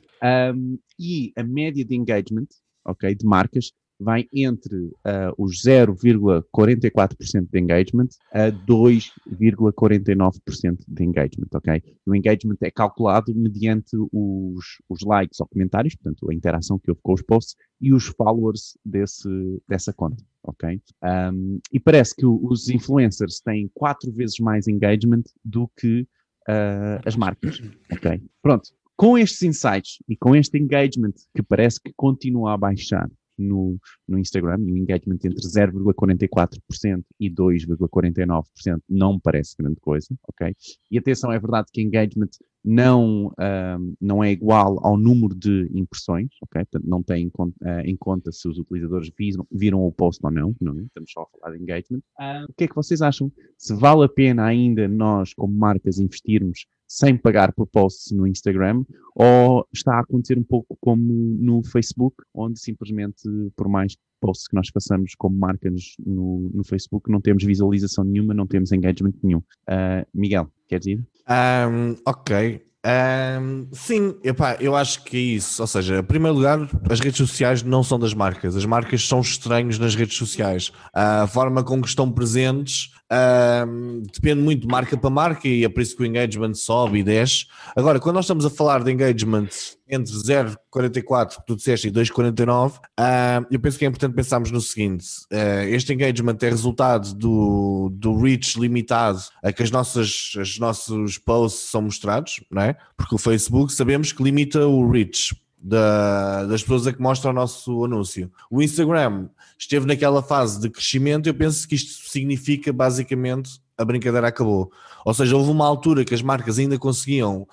[0.53, 2.47] Um, e a média de engagement,
[2.85, 11.83] ok, de marcas vai entre ah, os 0,44% de engagement a 2,49% de engagement, ok?
[12.05, 17.01] O engagement é calculado mediante os, os likes ou comentários, portanto, a interação que houve
[17.01, 19.29] com os posts e os followers desse,
[19.67, 20.81] dessa conta, ok?
[21.03, 26.07] Um, e parece que os influencers têm quatro vezes mais engagement do que
[26.47, 28.21] ah, as marcas, ok?
[28.41, 28.69] Pronto.
[28.95, 33.07] Com estes insights e com este engagement que parece que continua a baixar,
[33.37, 40.07] no, no Instagram e o engagement entre 0,44% e 2,49% não me parece grande coisa,
[40.27, 40.55] ok?
[40.91, 42.29] E atenção, é verdade que engagement
[42.63, 46.65] não, um, não é igual ao número de impressões, ok?
[46.65, 50.19] Portanto, não tem em conta, uh, em conta se os utilizadores viram, viram o post
[50.25, 50.83] ou não, não é?
[50.83, 52.01] Estamos só a falar de engagement.
[52.19, 53.31] Uh, o que é que vocês acham?
[53.57, 58.83] Se vale a pena ainda nós, como marcas, investirmos sem pagar por posts no Instagram
[59.13, 63.23] ou está a acontecer um pouco como no Facebook, onde simplesmente
[63.55, 68.33] por mais posts que nós façamos como marcas no, no Facebook, não temos visualização nenhuma,
[68.33, 69.39] não temos engagement nenhum.
[69.39, 71.05] Uh, Miguel, queres ir?
[71.29, 72.67] Um, ok.
[72.87, 75.61] Um, sim, epá, eu acho que é isso.
[75.61, 78.55] Ou seja, em primeiro lugar, as redes sociais não são das marcas.
[78.55, 80.71] As marcas são estranhos nas redes sociais.
[80.93, 85.69] A forma com que estão presentes um, depende muito de marca para marca e é
[85.69, 87.45] por isso que o engagement sobe e desce.
[87.75, 89.47] Agora, quando nós estamos a falar de engagement
[89.89, 94.59] entre 0,44 que tu disseste e 2,49, uh, eu penso que é importante pensarmos no
[94.59, 100.59] seguinte: uh, este engagement é resultado do, do reach limitado a que as nossas, os
[100.59, 102.75] nossos posts são mostrados, não é?
[102.97, 107.33] Porque o Facebook sabemos que limita o reach da, das pessoas a que mostra o
[107.33, 108.31] nosso anúncio.
[108.49, 114.27] O Instagram esteve naquela fase de crescimento, eu penso que isto significa basicamente a brincadeira
[114.27, 114.71] acabou.
[115.05, 117.47] Ou seja, houve uma altura que as marcas ainda conseguiam uh,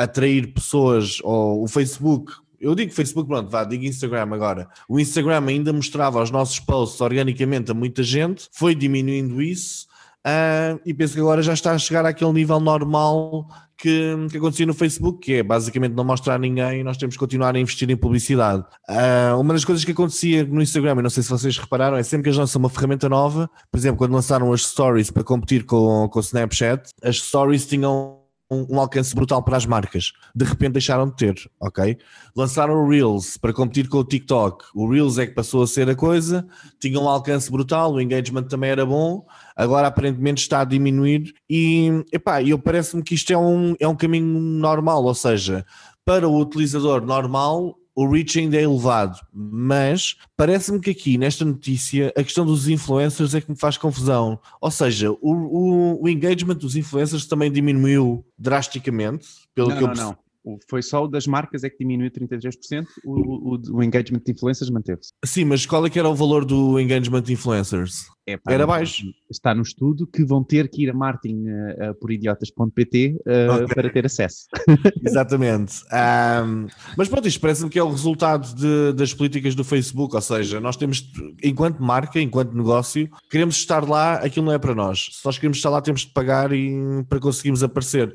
[0.00, 4.68] atrair pessoas, ou o Facebook, eu digo Facebook, pronto, vá, digo Instagram agora.
[4.88, 9.86] O Instagram ainda mostrava os nossos posts organicamente a muita gente, foi diminuindo isso.
[10.26, 13.46] Uh, e penso que agora já está a chegar àquele nível normal
[13.78, 17.14] que, que acontecia no Facebook, que é basicamente não mostrar a ninguém e nós temos
[17.14, 18.64] que continuar a investir em publicidade.
[18.88, 22.02] Uh, uma das coisas que acontecia no Instagram, e não sei se vocês repararam, é
[22.02, 25.64] sempre que eles lançam uma ferramenta nova, por exemplo, quando lançaram as stories para competir
[25.64, 28.15] com, com o Snapchat, as stories tinham
[28.50, 30.12] um, alcance brutal para as marcas.
[30.34, 31.98] De repente deixaram de ter, ok?
[32.34, 34.64] Lançaram o Reels para competir com o TikTok.
[34.74, 36.46] O Reels é que passou a ser a coisa,
[36.80, 39.24] tinha um alcance brutal, o engagement também era bom,
[39.56, 43.96] agora aparentemente está a diminuir e, epá, eu parece-me que isto é um, é um
[43.96, 45.64] caminho normal, ou seja,
[46.04, 52.12] para o utilizador normal o reach ainda é elevado, mas parece-me que aqui nesta notícia
[52.14, 54.38] a questão dos influencers é que me faz confusão.
[54.60, 59.88] Ou seja, o, o, o engagement dos influencers também diminuiu drasticamente, pelo não, que eu
[59.88, 60.58] não, não.
[60.68, 64.70] Foi só o das marcas é que diminuiu 33%, o, o, o engagement de influencers
[64.70, 65.12] manteve-se.
[65.24, 68.06] Sim, mas qual é que era o valor do engagement de influencers?
[68.28, 69.04] É, pá, era baixo.
[69.30, 73.54] Está no estudo que vão ter que ir a marketing uh, uh, por idiotas.pt uh,
[73.54, 73.66] okay.
[73.68, 74.46] para ter acesso.
[75.04, 75.84] Exatamente.
[75.84, 80.20] Um, mas pronto, isto parece-me que é o resultado de, das políticas do Facebook, ou
[80.20, 81.08] seja, nós temos,
[81.40, 85.08] enquanto marca, enquanto negócio, queremos estar lá, aquilo não é para nós.
[85.12, 88.12] Se nós queremos estar lá, temos de pagar e, para conseguirmos aparecer.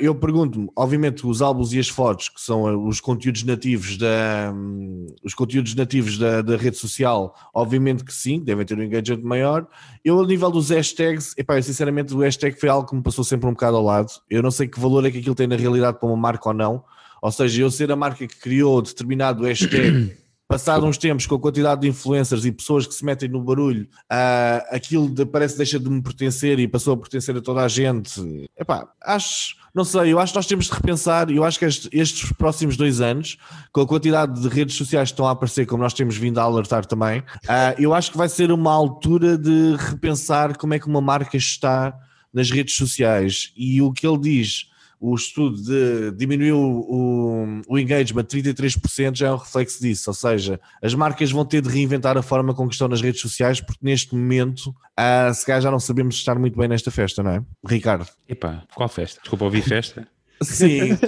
[0.00, 5.06] eu pergunto-me, obviamente, os álbuns e as fotos, que são os conteúdos nativos da, um,
[5.24, 9.37] os conteúdos nativos da, da rede social, obviamente que sim, devem ter um engagement maior
[9.38, 9.66] maior.
[10.04, 13.24] Eu, a nível dos hashtags, epá, eu, sinceramente, o hashtag foi algo que me passou
[13.24, 14.08] sempre um bocado ao lado.
[14.28, 16.54] Eu não sei que valor é que aquilo tem na realidade para uma marca ou
[16.54, 16.84] não.
[17.20, 20.16] Ou seja, eu ser a marca que criou determinado hashtag.
[20.48, 23.86] passado uns tempos com a quantidade de influencers e pessoas que se metem no barulho,
[24.10, 27.60] uh, aquilo de, parece que deixa de me pertencer e passou a pertencer a toda
[27.60, 28.48] a gente.
[28.58, 31.90] Epá, acho, não sei, eu acho que nós temos de repensar, eu acho que estes,
[31.92, 33.36] estes, próximos dois anos,
[33.70, 36.44] com a quantidade de redes sociais que estão a aparecer, como nós temos vindo a
[36.44, 40.86] alertar também, uh, eu acho que vai ser uma altura de repensar como é que
[40.86, 41.94] uma marca está
[42.32, 48.24] nas redes sociais e o que ele diz o estudo de diminuiu o, o engagement
[48.24, 52.22] 33% já é um reflexo disso, ou seja, as marcas vão ter de reinventar a
[52.22, 55.80] forma com que estão nas redes sociais, porque neste momento, ah, se calhar já não
[55.80, 57.42] sabemos estar muito bem nesta festa, não é?
[57.66, 58.08] Ricardo.
[58.28, 59.20] Epá, qual festa?
[59.20, 60.06] Desculpa, ouvi festa?
[60.42, 60.92] Sim.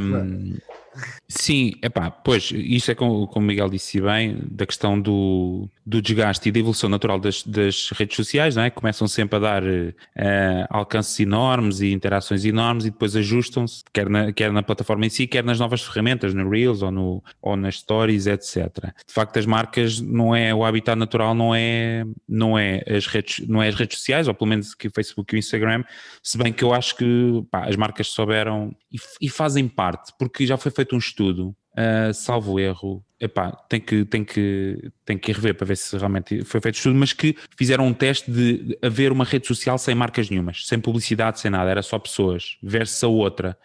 [0.00, 0.56] um,
[1.28, 6.02] sim, epá, pois, isso é como, como o Miguel disse bem, da questão do, do
[6.02, 8.70] desgaste e da evolução natural das, das redes sociais, não é?
[8.70, 9.94] Começam sempre a dar uh,
[10.70, 15.26] alcances enormes e interações enormes e depois ajustam-se, quer na, quer na plataforma em si,
[15.26, 18.66] quer nas novas ferramentas, no Reels ou, no, ou nas Stories, etc.
[19.06, 23.46] De facto, as marcas não é o habitat natural, não é, não é, as, redes,
[23.48, 25.84] não é as redes sociais, ou pelo menos que o Facebook e o Instagram,
[26.22, 30.46] se bem que eu acho que pá, as marcas souberam e, e fazem parte, porque
[30.46, 35.32] já foi feito um estudo, uh, salvo erro, epá, tem que, tem que, tem que
[35.32, 39.10] rever para ver se realmente foi feito estudo, mas que fizeram um teste de haver
[39.10, 43.08] uma rede social sem marcas nenhumas, sem publicidade, sem nada, era só pessoas, versus a
[43.08, 43.56] outra.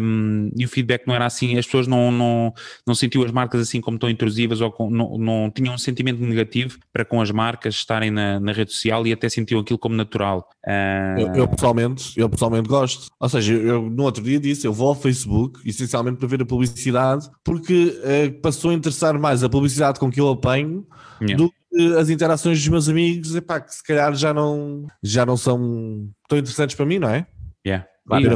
[0.00, 2.52] Um, e o feedback não era assim, as pessoas não, não,
[2.86, 6.20] não sentiam as marcas assim como tão intrusivas ou com, não, não tinham um sentimento
[6.20, 9.94] negativo para com as marcas estarem na, na rede social e até sentiam aquilo como
[9.94, 10.48] natural.
[10.66, 11.20] Uh...
[11.20, 13.10] Eu, eu, pessoalmente, eu pessoalmente gosto.
[13.18, 16.46] Ou seja, eu no outro dia disse, eu vou ao Facebook essencialmente para ver a
[16.46, 20.86] publicidade porque uh, passou em interessar mais a publicidade com que eu apanho
[21.20, 21.36] Yeah.
[21.36, 25.36] do que as interações dos meus amigos, epá, que se calhar já não, já não
[25.36, 27.26] são tão interessantes para mim, não é?
[27.66, 27.86] Yeah.
[28.06, 28.30] Claro, E o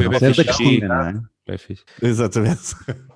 [0.89, 1.21] não é?
[1.49, 1.83] É fixe.
[2.03, 2.61] Exatamente.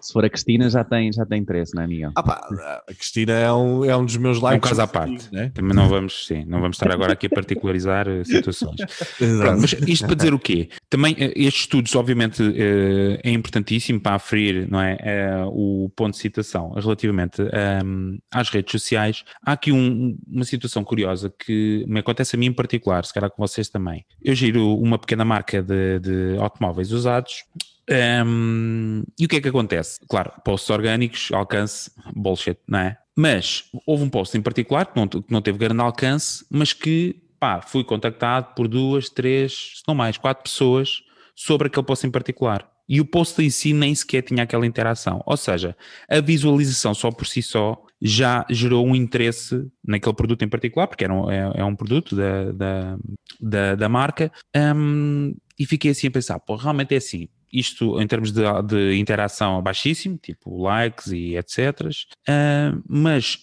[0.00, 2.12] Se for a Cristina, já tem, já tem interesse, não é, Miguel?
[2.16, 4.66] Ah pá, a Cristina é um, é um dos meus likes.
[4.66, 5.28] um caso à parte.
[5.32, 5.50] Né?
[5.54, 8.76] Também não vamos, sim, não vamos estar agora aqui a particularizar eh, situações.
[9.18, 10.70] Pronto, mas isto para dizer o quê?
[10.88, 16.12] Também eh, estes estudos, obviamente, eh, é importantíssimo para aferir não é, eh, o ponto
[16.14, 19.24] de citação relativamente ehm, às redes sociais.
[19.44, 23.30] Há aqui um- uma situação curiosa que me acontece a mim em particular, se calhar
[23.30, 24.04] com vocês também.
[24.22, 27.44] Eu giro uma pequena marca de, de automóveis usados.
[27.88, 30.00] Ehm, e o que é que acontece?
[30.08, 32.98] Claro, posts orgânicos, alcance, bullshit, não é?
[33.16, 37.22] Mas houve um post em particular que não, que não teve grande alcance, mas que
[37.38, 41.02] pá, fui contactado por duas, três, se não mais, quatro pessoas
[41.34, 42.70] sobre aquele post em particular.
[42.88, 45.22] E o post em si nem sequer tinha aquela interação.
[45.26, 45.76] Ou seja,
[46.08, 51.04] a visualização só por si só já gerou um interesse naquele produto em particular, porque
[51.04, 52.98] era um, é, é um produto da, da,
[53.40, 54.30] da, da marca,
[54.76, 57.28] hum, e fiquei assim a pensar, pô, realmente é assim.
[57.52, 61.88] Isto em termos de, de interação é baixíssimo, tipo likes e etc.
[62.26, 63.38] Ah, mas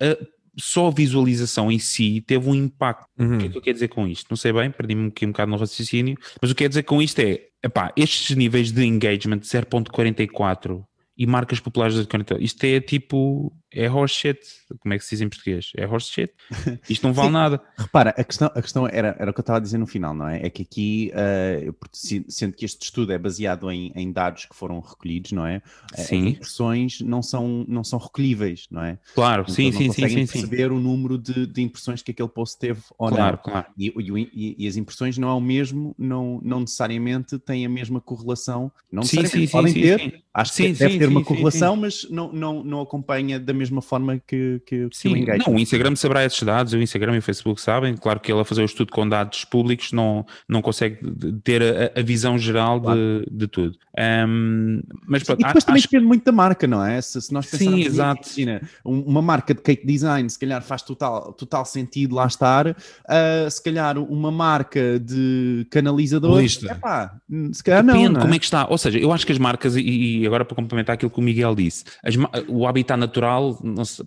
[0.60, 3.08] só a visualização em si teve um impacto.
[3.17, 3.36] Uhum.
[3.36, 4.28] O que é que eu quero dizer com isto?
[4.30, 7.02] Não sei bem, perdi-me aqui um bocado no raciocínio, mas o que quero dizer com
[7.02, 10.84] isto é, epá, estes níveis de engagement de 0.44
[11.17, 14.40] e marcas populares de 40, isto é tipo, é horse shit,
[14.80, 15.72] como é que se diz em português?
[15.78, 16.34] É horse shit?
[16.90, 17.34] Isto não vale Sim.
[17.34, 17.62] nada.
[17.78, 20.14] Repara, a questão, a questão era, era o que eu estava a dizer no final,
[20.14, 20.46] não é?
[20.46, 24.56] É que aqui, eh, se- sendo que este estudo é baseado em, em dados que
[24.56, 25.62] foram recolhidos, não é?
[25.94, 26.30] As Sim.
[26.30, 28.98] impressões não são, não são recolhíveis, não é?
[29.14, 30.26] Claro, Então sim, não sim, sim, sim, sim.
[30.26, 33.44] perceber o número de, de impressões que aquele post teve ou Claro, não.
[33.44, 33.68] claro.
[33.78, 38.02] E, e e- as impressões não é o mesmo, não, não necessariamente têm a mesma
[38.02, 38.72] correlação.
[38.92, 40.12] Não Sim, necessariamente sim, sim, podem sim, ter, sim.
[40.34, 43.40] acho que Sim, deve sim, ter uma sim, sim, correlação, mas não, não, não acompanha
[43.40, 45.45] da mesma forma que, que, que o Sim, engagement.
[45.48, 48.39] não, o Instagram saberá esses dados, o Instagram e o Facebook sabem, claro que ele
[48.41, 51.00] a fazer o estudo com dados públicos não, não consegue
[51.43, 53.78] ter a, a visão geral de, de tudo.
[53.98, 57.02] Ahm, mas pronto, E depois também acho depende muito da marca, não é?
[57.02, 58.22] Se, se nós Sim, pensarmos, exato.
[58.28, 62.76] imagina, um- uma marca de cake design, se calhar faz total, total sentido lá estar,
[63.08, 67.15] ah, se calhar uma marca de canalizador, epá,
[67.52, 68.24] se calhar não, Depende não é?
[68.24, 68.67] como é que está.
[68.69, 69.82] Ou seja, eu acho que as marcas, e,
[70.22, 72.15] e agora para complementar aquilo que o Miguel disse, as
[72.48, 73.49] o habitat natural,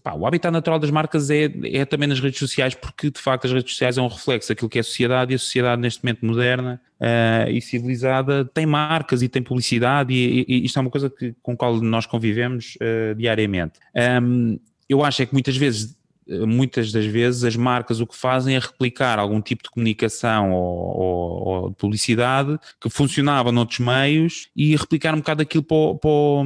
[0.03, 3.47] pá, o habitat natural das marcas é, é também nas redes sociais, porque de facto
[3.47, 6.05] as redes sociais é um reflexo daquilo que é a sociedade, e a sociedade neste
[6.05, 10.91] momento moderna ah, e civilizada tem marcas e tem publicidade, e, e- isto é uma
[10.91, 13.79] coisa que, com a qual nós convivemos ah, diariamente.
[13.95, 15.97] Ahm, eu acho é que muitas vezes
[16.29, 20.63] muitas das vezes as marcas o que fazem é replicar algum tipo de comunicação ou,
[21.01, 26.11] ou- ou de publicidade que funcionava noutros meios e replicar um bocado aquilo para, para
[26.11, 26.45] o-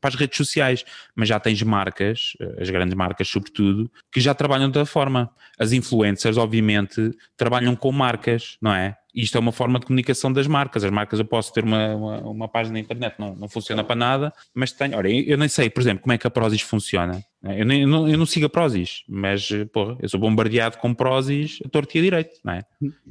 [0.00, 0.84] para as redes sociais.
[1.14, 5.30] Mas já tens marcas, eh, as grandes marcas sobretudo, que já trabalham da forma.
[5.58, 8.96] As influencers, obviamente, trabalham com marcas, não é?
[9.14, 10.82] Isto é uma forma de comunicação das marcas.
[10.82, 13.94] As marcas, eu posso ter uma, uma, uma página na internet, não, não funciona para
[13.94, 14.96] nada, mas tenho.
[14.98, 17.22] Olha, eu nem sei, por exemplo, como é que a Prozis funciona.
[17.44, 17.60] Né?
[17.60, 20.78] Eu, nem, eu, não, eu não sigo a Prozis, mas, eh, porra, eu sou bombardeado
[20.78, 22.62] com Prozis a torto e a direito, não é?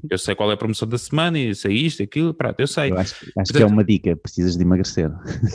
[0.09, 2.91] Eu sei qual é a promoção da semana e sei isto, aquilo, pronto, eu sei.
[2.91, 5.09] Eu acho, acho que é uma dica, precisas de emagrecer.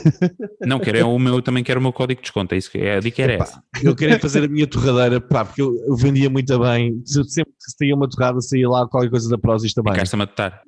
[0.65, 2.77] Não, quero é o meu, também quero o meu código de desconto, é isso que
[2.77, 3.63] é, a dica era Epá, essa.
[3.83, 7.01] Eu queria fazer a minha torradeira, pá, porque eu, eu vendia muito bem.
[7.05, 9.93] Se- Sempre que saía uma torrada, saía lá qualquer coisa da Prozis também.
[9.93, 10.61] Ficaste a matar.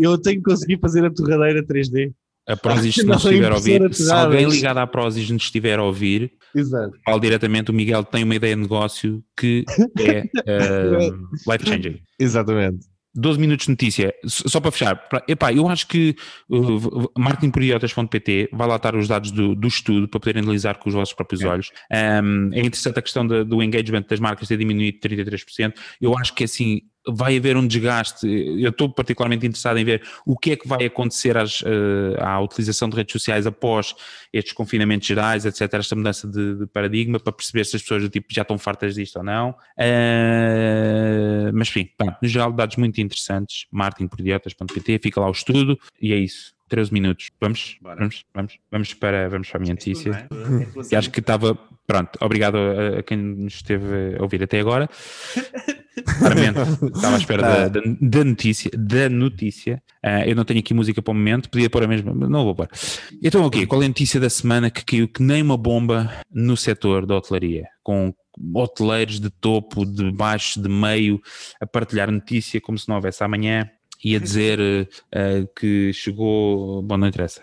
[0.00, 2.12] Eu tenho que conseguir fazer a torradeira 3D.
[2.48, 5.78] A Prozis, se Não, estiver a ouvir, de se alguém ligado à Prozis nos estiver
[5.78, 6.92] a ouvir, Exato.
[7.04, 9.64] fale diretamente, o Miguel tem uma ideia de negócio que
[10.00, 11.10] é eh,
[11.48, 12.00] life-changing.
[12.18, 12.86] Exatamente.
[13.14, 14.96] 12 minutos de notícia, só para fechar.
[15.08, 16.16] Pra- Epá, eu acho que
[16.48, 20.94] uh, marketingporiotas.pt vai lá estar os dados do, do estudo para poderem analisar com os
[20.94, 21.70] vossos próprios olhos.
[22.24, 25.74] Um, é interessante a questão da- do engagement das marcas ter diminuído 33%.
[26.00, 28.26] Eu acho que assim vai haver um desgaste.
[28.26, 32.40] Eu estou particularmente interessado em ver o que é que vai acontecer às, eh, à
[32.40, 33.94] utilização de redes sociais após
[34.32, 35.74] estes confinamentos gerais, etc.
[35.74, 38.94] Esta mudança de, de paradigma para perceber se as pessoas do tipo já estão fartas
[38.94, 39.54] disto ou não.
[39.76, 43.66] Eh, mas enfim, pá, no geral, dados muito interessantes.
[43.70, 46.54] marketingpordiotas.pt, fica lá o estudo e é isso.
[46.68, 47.30] 13 minutos.
[47.38, 47.76] Vamos?
[47.82, 47.96] Bora.
[47.96, 48.24] Vamos?
[48.32, 48.58] Vamos?
[48.70, 50.10] Vamos para, vamos para a minha notícia.
[50.10, 50.90] é?
[50.90, 51.54] E acho que estava.
[51.86, 54.88] Pronto, obrigado a, a quem nos esteve a ouvir até agora.
[56.18, 56.58] Claramente,
[56.94, 58.70] estava à espera da, da, da notícia.
[58.74, 59.82] Da notícia.
[60.02, 62.44] Ah, eu não tenho aqui música para o momento, podia pôr a mesma, mas não
[62.44, 62.68] vou pôr.
[63.22, 66.56] Então, ok, qual é a notícia da semana que caiu que nem uma bomba no
[66.56, 67.66] setor da hotelaria?
[67.82, 68.14] Com
[68.54, 71.20] hoteleiros de topo, de baixo, de meio,
[71.60, 73.68] a partilhar notícia como se não houvesse amanhã
[74.04, 74.58] e a dizer
[75.12, 76.82] eh, que chegou.
[76.82, 77.42] Bom, não interessa.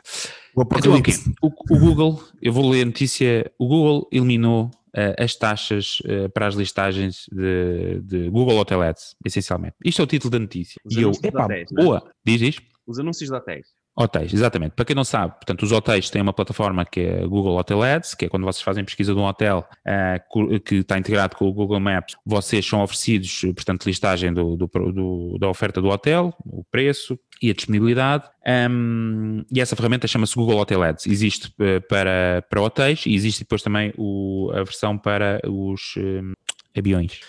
[0.55, 1.33] O Então, ok, apocalipse.
[1.41, 4.69] o, o Google, eu vou ler a notícia, o Google eliminou uh,
[5.17, 9.75] as taxas uh, para as listagens de, de, Google Hotel Ads, essencialmente.
[9.83, 10.79] Isto é o título da notícia.
[10.83, 12.61] Os e eu, epá, boa, diz isto?
[12.87, 13.67] Os anúncios de hotéis.
[14.01, 14.71] Hotéis, exatamente.
[14.75, 18.15] Para quem não sabe, portanto, os hotéis têm uma plataforma que é Google Hotel Ads,
[18.15, 20.21] que é quando vocês fazem pesquisa de um hotel eh,
[20.65, 24.67] que está integrado com o Google Maps, vocês são oferecidos, eh, portanto, listagem do, do-
[24.93, 28.23] do- da oferta do hotel, o preço e a disponibilidade.
[28.47, 31.05] Ahm, e essa ferramenta chama-se Google Hotel Ads.
[31.05, 36.31] Existe eh, para, para hotéis e existe depois também o- a versão para os hum,
[36.79, 37.19] aviões.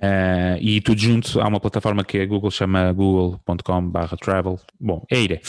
[0.00, 4.60] Eh, e tudo junto há uma plataforma que a Google chama google.com/travel.
[4.80, 5.40] Bom, é ir.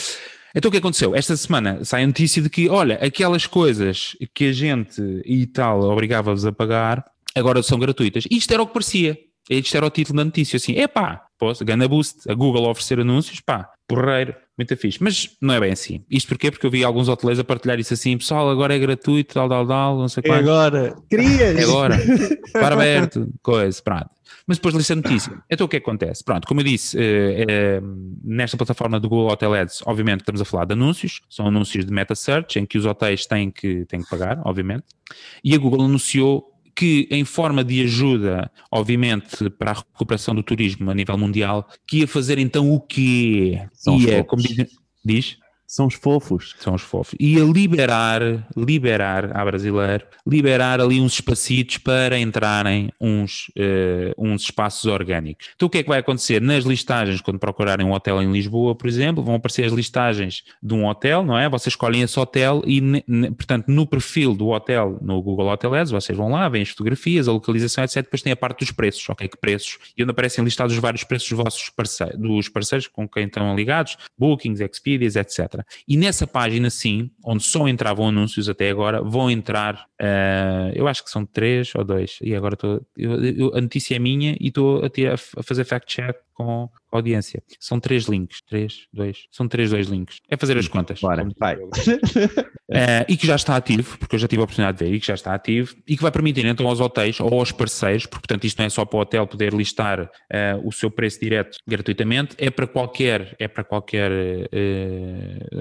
[0.54, 1.14] Então o que aconteceu?
[1.14, 5.82] Esta semana sai a notícia de que, olha, aquelas coisas que a gente e tal
[5.82, 8.24] obrigava-vos a pagar agora são gratuitas.
[8.30, 9.18] Isto era o que parecia.
[9.48, 13.40] Isto era o título da notícia, assim, epá, posso, gana boost, a Google oferecer anúncios,
[13.40, 15.02] pá, porreiro, muito fixe.
[15.02, 16.04] Mas não é bem assim.
[16.10, 16.50] Isto porquê?
[16.50, 19.66] Porque eu vi alguns hoteleiros a partilhar isso assim, pessoal, agora é gratuito, tal, tal,
[19.66, 20.40] tal, não sei quanto.
[20.40, 20.96] agora.
[21.08, 21.56] Querias?
[21.56, 21.96] É agora.
[22.52, 24.10] Para aberto, coisa, pronto.
[24.46, 25.32] Mas depois lista a notícia.
[25.50, 26.22] Então o que é que acontece?
[26.22, 27.80] Pronto, como eu disse, eh, eh,
[28.22, 31.92] nesta plataforma do Google Hotel Ads, obviamente estamos a falar de anúncios, são anúncios de
[31.92, 34.84] meta search, em que os hotéis têm que, têm que pagar, obviamente.
[35.42, 40.90] E a Google anunciou que em forma de ajuda, obviamente, para a recuperação do turismo
[40.90, 43.58] a nível mundial, que ia fazer então o quê?
[43.72, 44.68] São ia, como diz,
[45.02, 45.38] diz?
[45.66, 46.54] São os fofos.
[46.60, 47.14] São os fofos.
[47.18, 54.84] Ia liberar, liberar, a brasileiro, liberar ali uns espacitos para entrarem uns, eh, uns espaços
[54.84, 55.48] orgânicos.
[55.56, 56.40] Então o que é que vai acontecer?
[56.40, 60.74] Nas listagens, quando procurarem um hotel em Lisboa, por exemplo, vão aparecer as listagens de
[60.74, 61.48] um hotel, não é?
[61.48, 62.80] Vocês escolhem esse hotel e,
[63.36, 67.28] portanto, no perfil do hotel, no Google Hotel Ads, vocês vão lá, veem as fotografias,
[67.28, 67.96] a localização, etc.
[68.02, 69.28] Depois tem a parte dos preços, ok?
[69.28, 69.78] Que preços?
[69.96, 73.54] E onde aparecem listados os vários preços dos vossos parceiros, dos parceiros com quem estão
[73.56, 75.55] ligados, Bookings, Expedias, etc.
[75.86, 81.02] E nessa página, sim, onde só entravam anúncios até agora, vão entrar, eh, eu acho
[81.02, 82.86] que são três ou dois, e agora estou,
[83.54, 84.88] a notícia é minha e estou a,
[85.38, 87.42] a fazer fact-check com a audiência.
[87.58, 90.20] São três links, três, dois, são três, dois links.
[90.28, 91.00] É fazer as contas.
[91.00, 91.56] Bora, vai.
[92.70, 95.00] eh, e que já está ativo, porque eu já tive a oportunidade de ver, e
[95.00, 98.28] que já está ativo, e que vai permitir então aos hotéis ou aos parceiros, porque
[98.28, 101.58] portanto isto não é só para o hotel poder listar eh, o seu preço direto
[101.66, 104.12] gratuitamente, é para qualquer, é para qualquer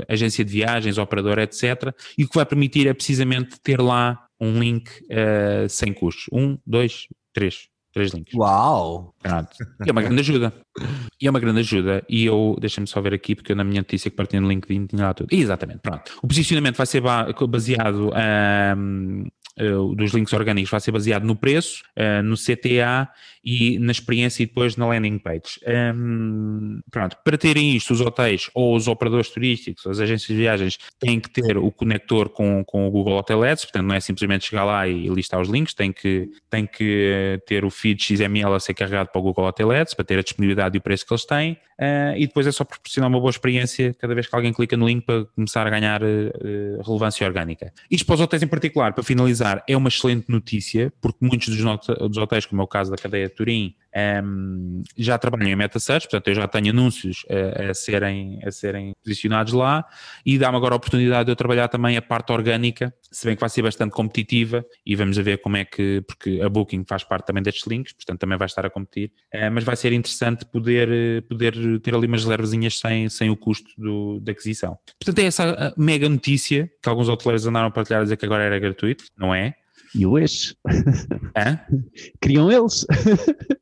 [0.09, 1.93] agência de viagens, operador, etc.
[2.17, 6.25] E o que vai permitir é precisamente ter lá um link eh, sem custos.
[6.31, 7.67] Um, dois, três.
[7.93, 8.33] Três links.
[8.33, 9.15] Uau!
[9.23, 9.49] Pronto.
[9.85, 10.51] E é uma grande ajuda.
[11.21, 12.03] E é uma grande ajuda.
[12.09, 14.87] E eu, deixa-me só ver aqui, porque eu na minha notícia que partilhei no LinkedIn
[14.87, 15.33] tinha lá tudo.
[15.33, 16.11] Exatamente, pronto.
[16.21, 21.37] O posicionamento vai ser ba- baseado, ahm, eh, dos links orgânicos vai ser baseado no
[21.37, 23.09] preço, ah, no CTA
[23.45, 25.59] e na experiência e depois na landing page.
[25.67, 30.79] Ahm, pronto, para terem isto, os hotéis ou os operadores turísticos, as agências de viagens,
[30.99, 34.45] têm que ter o conector com, com o Google Hotel Ads, portanto não é simplesmente
[34.45, 38.59] chegar lá e listar os links, tem que, tem que ter o feed XML a
[38.59, 41.13] ser carregado para o Google Hotel Ads, para ter a disponibilidade e o preço que
[41.13, 44.53] eles têm, ah, e depois é só proporcionar uma boa experiência cada vez que alguém
[44.53, 46.31] clica no link para começar a ganhar eh,
[46.85, 47.73] relevância orgânica.
[47.91, 51.87] Isto para os hotéis em particular, para finalizar, é uma excelente notícia, porque muitos dos,
[52.09, 56.07] dos hotéis, como é o caso da cadeia Turim, ehm, já trabalham em meta search,
[56.07, 59.85] portanto eu já tenho anúncios eh, a, serem, a serem posicionados lá
[60.25, 63.39] e dá-me agora a oportunidade de eu trabalhar também a parte orgânica, se bem que
[63.41, 67.03] vai ser bastante competitiva e vamos a ver como é que, porque a Booking faz
[67.03, 70.45] parte também destes links, portanto também vai estar a competir, eh, mas vai ser interessante
[70.45, 74.77] poder, eh, poder ter ali umas reservazinhas sem, sem o custo do, da aquisição.
[74.99, 78.25] Portanto é essa a mega notícia que alguns hoteleiros andaram a partilhar a dizer que
[78.25, 79.55] agora era gratuito, não é?
[79.95, 80.55] E hoje?
[81.37, 81.59] Hã?
[82.19, 82.85] Criam eles?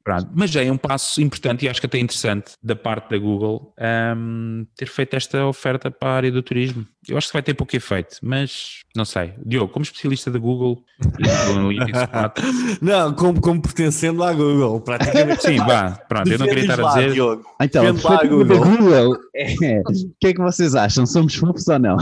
[0.03, 3.17] Pronto, mas já é um passo importante e acho que até interessante da parte da
[3.17, 6.85] Google ahm, ter feito esta oferta para a área do turismo.
[7.07, 9.33] Eu acho que vai ter pouco efeito, mas não sei.
[9.45, 10.83] Diogo, como especialista da Google Google.
[12.81, 15.43] Não, como, como pertencendo à Google, praticamente.
[15.43, 17.13] sim, vá, pronto, eu não queria estar a dizer.
[17.13, 17.43] Diogo.
[17.61, 18.77] Então, a perspectiva da Google.
[18.77, 19.17] Google.
[19.35, 21.05] É, o que é que vocês acham?
[21.05, 21.97] Somos fofos ou não?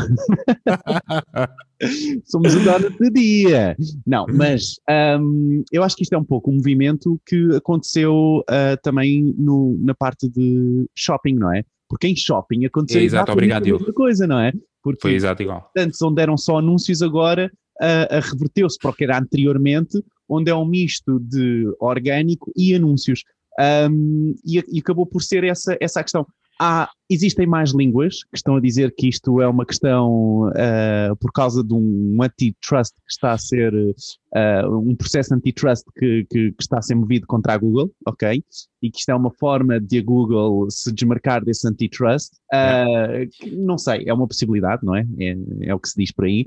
[2.25, 3.75] Somos o dono do dia.
[4.05, 4.75] Não, mas
[5.19, 9.77] hum, eu acho que isto é um pouco um movimento que aconteceu ah, também no-
[9.81, 11.63] na parte de shopping, não é?
[11.89, 14.53] Porque em shopping aconteceu É, exato, obrigado, a mesma coisa, não é?
[14.83, 15.69] Porque Foi exato igual.
[15.77, 20.49] antes onde eram só anúncios, agora ah, ah, reverteu-se para o que era anteriormente, onde
[20.51, 23.23] é um misto de orgânico e anúncios.
[23.59, 26.25] Ahm, e, e acabou por ser essa, essa a questão.
[26.61, 31.31] Há, existem mais línguas que estão a dizer que isto é uma questão uh, por
[31.33, 36.61] causa de um antitrust que está a ser uh, um processo antitrust que, que, que,
[36.61, 38.43] está a ser movido contra a Google, ok?
[38.83, 42.33] E que isto é uma forma de a Google se desmarcar desse antitrust.
[42.53, 45.05] Uh, não sei, é uma possibilidade, não é?
[45.19, 46.45] É, é o que se diz por aí.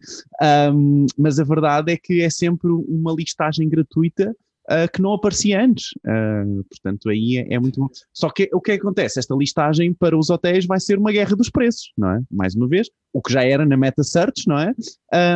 [0.72, 4.34] Um, mas a verdade é que é sempre uma listagem gratuita
[4.70, 5.90] uh, que não aparecia antes.
[6.06, 7.88] Uh, portanto, aí é, é, muito bom.
[8.12, 9.18] Só que o que, é que acontece?
[9.18, 12.20] Esta listagem para os hotéis vai ser uma guerra dos preços, não é?
[12.30, 14.72] Mais uma vez, o que já era na Meta Search, não é?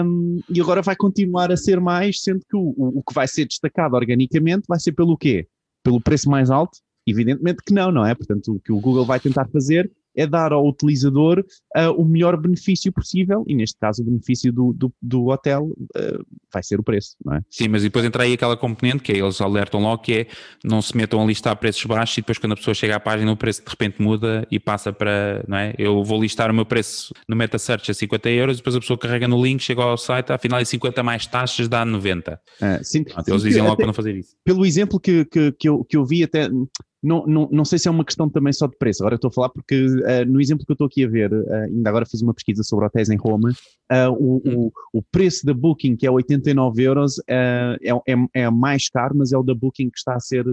[0.04, 3.28] Um, e agora vai continuar a ser mais, sendo que o, o, o que vai
[3.28, 5.46] ser destacado organicamente vai ser pelo quê?
[5.82, 6.78] Pelo preço mais alto?
[7.06, 8.14] Evidentemente que não, não é?
[8.14, 11.44] Portanto, o que o Google vai tentar fazer é dar ao utilizador
[11.76, 16.26] uh, o melhor benefício possível, e neste caso o benefício do, do, do hotel uh,
[16.52, 17.40] vai ser o preço, não é?
[17.48, 20.26] Sim, mas depois entra aí aquela componente que é, eles alertam logo que é
[20.64, 23.30] não se metam a listar preços baixos e depois quando a pessoa chega à página
[23.30, 25.72] o preço de repente muda e passa para, não é?
[25.78, 28.98] Eu vou listar o meu preço no MetaSearch a 50 euros e depois a pessoa
[28.98, 32.40] carrega no link, chega ao site, afinal é 50 mais taxas dá 90.
[32.60, 34.34] Ah, sim, Pronto, eles dizem logo para não fazer isso.
[34.44, 36.48] Pelo exemplo que, que, que, eu, que eu vi até
[37.02, 39.02] não, não, não sei se é uma questão também só de preço.
[39.02, 41.52] Agora estou a falar porque uh, no exemplo que eu estou aqui a ver, uh,
[41.64, 45.54] ainda agora fiz uma pesquisa sobre hotéis em Roma, uh, o, o, o, preço da
[45.54, 49.90] Booking, que é 89 euros, é, é, é mais caro, mas é o da Booking
[49.90, 50.44] que está a ser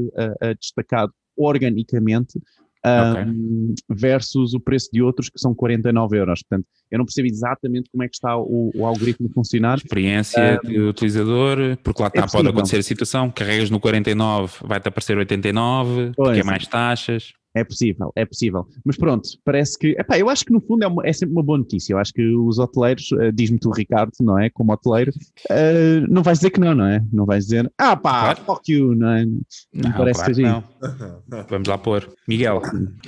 [0.59, 2.39] destacado organicamente
[2.85, 6.41] um, versus o preço de outros que são 49 euros.
[6.43, 9.77] Portanto, eu não percebo exatamente como é que está o, o algoritmo a funcionar.
[9.77, 14.53] Experiência um, de utilizador, porque lá está, é pode acontecer a situação, carregas no 49,
[14.61, 17.33] vai-te aparecer 89, pois, porque é mais taxas.
[17.55, 18.67] É possível, é possível.
[18.83, 19.95] Mas pronto, parece que.
[19.97, 21.93] Epá, eu acho que no fundo é, uma, é sempre uma boa notícia.
[21.93, 24.49] Eu acho que os hoteleiros, uh, diz-me tu, Ricardo, não é?
[24.49, 25.13] Como hoteleiro,
[25.49, 27.01] uh, não vais dizer que não, não é?
[27.13, 28.41] Não vais dizer, ah pá, claro.
[28.45, 29.25] fuck you, não é?
[29.25, 29.39] Não,
[29.73, 30.63] não parece claro que não.
[31.49, 32.09] Vamos lá pôr.
[32.27, 32.61] Miguel.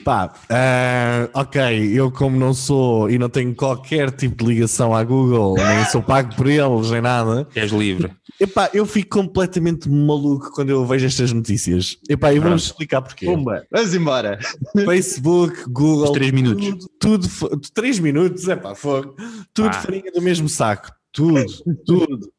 [0.06, 1.62] Pá, uh, ok,
[1.94, 6.02] eu como não sou e não tenho qualquer tipo de ligação à Google, nem sou
[6.02, 7.48] pago por eles, nem nada.
[7.54, 8.12] És livre.
[8.40, 11.98] Epá, eu fico completamente maluco quando eu vejo estas notícias.
[12.08, 13.26] Epá, e vamos explicar porquê.
[13.26, 14.37] Pumba, vamos embora.
[14.86, 16.12] Facebook, Google.
[16.12, 16.88] três minutos.
[17.00, 19.16] Tudo, tudo, três minutos, epá, fogo.
[19.54, 19.74] Tudo ah.
[19.74, 20.92] farinha do mesmo saco.
[21.12, 21.46] Tudo,
[21.86, 22.32] tudo.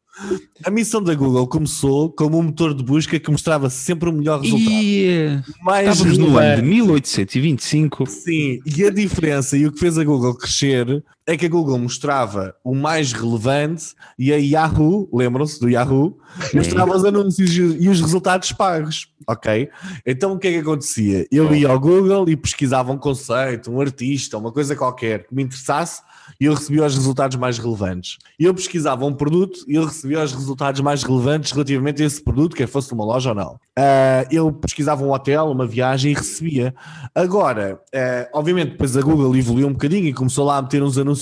[0.64, 4.40] A missão da Google começou como um motor de busca que mostrava sempre o melhor
[4.40, 4.70] resultado.
[4.72, 5.40] E...
[5.62, 8.06] Mais Estávamos no ano de 1825.
[8.06, 11.78] Sim, e a diferença e o que fez a Google crescer é que a Google
[11.78, 16.18] mostrava o mais relevante e a Yahoo, lembram-se do Yahoo,
[16.54, 19.68] mostrava os anúncios e os resultados pagos, ok?
[20.06, 21.26] Então o que é que acontecia?
[21.30, 25.42] Eu ia ao Google e pesquisava um conceito, um artista, uma coisa qualquer que me
[25.42, 26.00] interessasse
[26.40, 28.18] e eu recebia os resultados mais relevantes.
[28.38, 32.56] Eu pesquisava um produto e eu recebia os resultados mais relevantes relativamente a esse produto,
[32.56, 33.54] quer fosse numa loja ou não.
[33.78, 36.74] Uh, eu pesquisava um hotel, uma viagem e recebia.
[37.14, 40.98] Agora, uh, obviamente, depois a Google evoluiu um bocadinho e começou lá a meter uns
[40.98, 41.17] anúncios,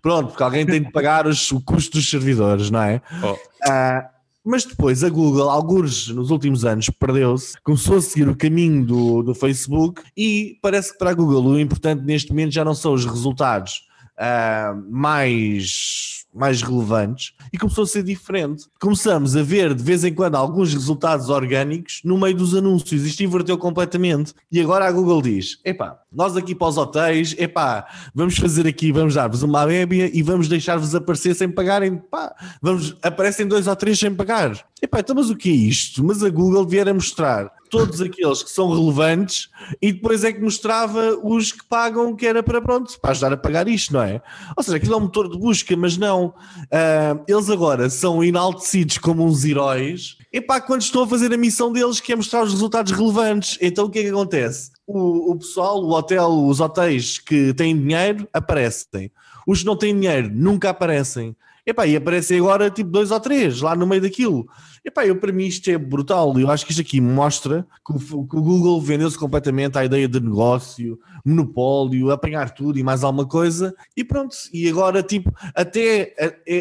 [0.00, 3.00] pronto, porque alguém tem de pagar os, o custo dos servidores, não é?
[3.22, 3.32] Oh.
[3.32, 4.12] Uh,
[4.44, 9.22] mas depois a Google, alguns nos últimos anos, perdeu-se, começou a seguir o caminho do,
[9.22, 12.92] do Facebook e parece que para a Google o importante neste momento já não são
[12.92, 13.82] os resultados
[14.22, 18.66] uh, mais, mais relevantes e começou a ser diferente.
[18.80, 23.04] Começamos a ver de vez em quando alguns resultados orgânicos no meio dos anúncios.
[23.04, 24.32] Isto inverteu completamente.
[24.50, 28.92] E agora a Google diz: epá, nós aqui para os hotéis, epá, vamos fazer aqui,
[28.92, 31.96] vamos dar-vos uma bébia e vamos deixar-vos aparecer sem pagarem.
[31.96, 34.64] Pá, vamos, aparecem dois ou três sem pagar.
[34.80, 36.04] Epá, então mas o que é isto?
[36.04, 39.48] Mas a Google vier a mostrar todos aqueles que são relevantes
[39.80, 43.36] e depois é que mostrava os que pagam que era para pronto, para ajudar a
[43.38, 44.20] pagar isto, não é?
[44.54, 46.26] Ou seja, aquilo é um motor de busca, mas não.
[46.26, 51.36] Uh, eles agora são enaltecidos como uns heróis, e pá, quando estão a fazer a
[51.38, 53.56] missão deles, que é mostrar os resultados relevantes.
[53.58, 54.70] Então o que é que acontece?
[54.86, 59.10] O, o pessoal, o hotel, os hotéis que têm dinheiro aparecem.
[59.46, 61.34] Os que não têm dinheiro nunca aparecem.
[61.64, 64.46] Epá, e aparecem agora tipo dois ou três lá no meio daquilo.
[64.84, 66.36] Epá, eu, para mim isto é brutal.
[66.40, 70.08] Eu acho que isto aqui mostra que o, que o Google vendeu-se completamente à ideia
[70.08, 73.72] de negócio, monopólio, apanhar tudo e mais alguma coisa.
[73.96, 74.34] E pronto.
[74.52, 76.14] E agora, tipo, até,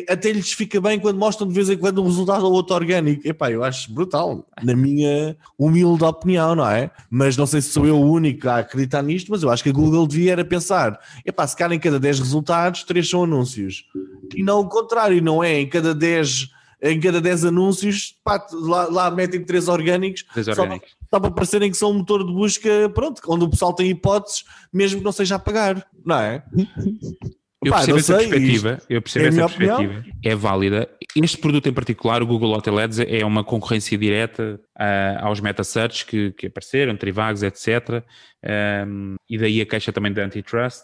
[0.07, 3.27] até lhes fica bem quando mostram de vez em quando um resultado ou outro orgânico.
[3.27, 4.47] Epá, eu acho brutal.
[4.61, 6.91] Na minha humilde opinião, não é?
[7.09, 9.69] Mas não sei se sou eu o único a acreditar nisto, mas eu acho que
[9.69, 13.83] a Google devia era pensar: epá, se calhar em cada 10 resultados, 3 são anúncios.
[14.35, 15.59] E não o contrário, não é?
[15.59, 20.89] Em cada 10 em cada 10 anúncios, pá, lá, lá metem 3 orgânicos, orgânicos.
[20.89, 23.89] Só, só, para parecerem que são um motor de busca, pronto, onde o pessoal tem
[23.89, 26.43] hipóteses, mesmo que não seja a pagar, não é?
[27.63, 30.89] Eu percebo essa perspectiva, eu percebo é essa perspectiva, é válida.
[31.15, 35.63] Este produto em particular, o Google Hotel Ads, é uma concorrência direta ah, aos meta
[35.63, 38.03] search que, que apareceram, Trivags, etc.
[38.87, 40.81] Um, e daí a queixa também da antitrust,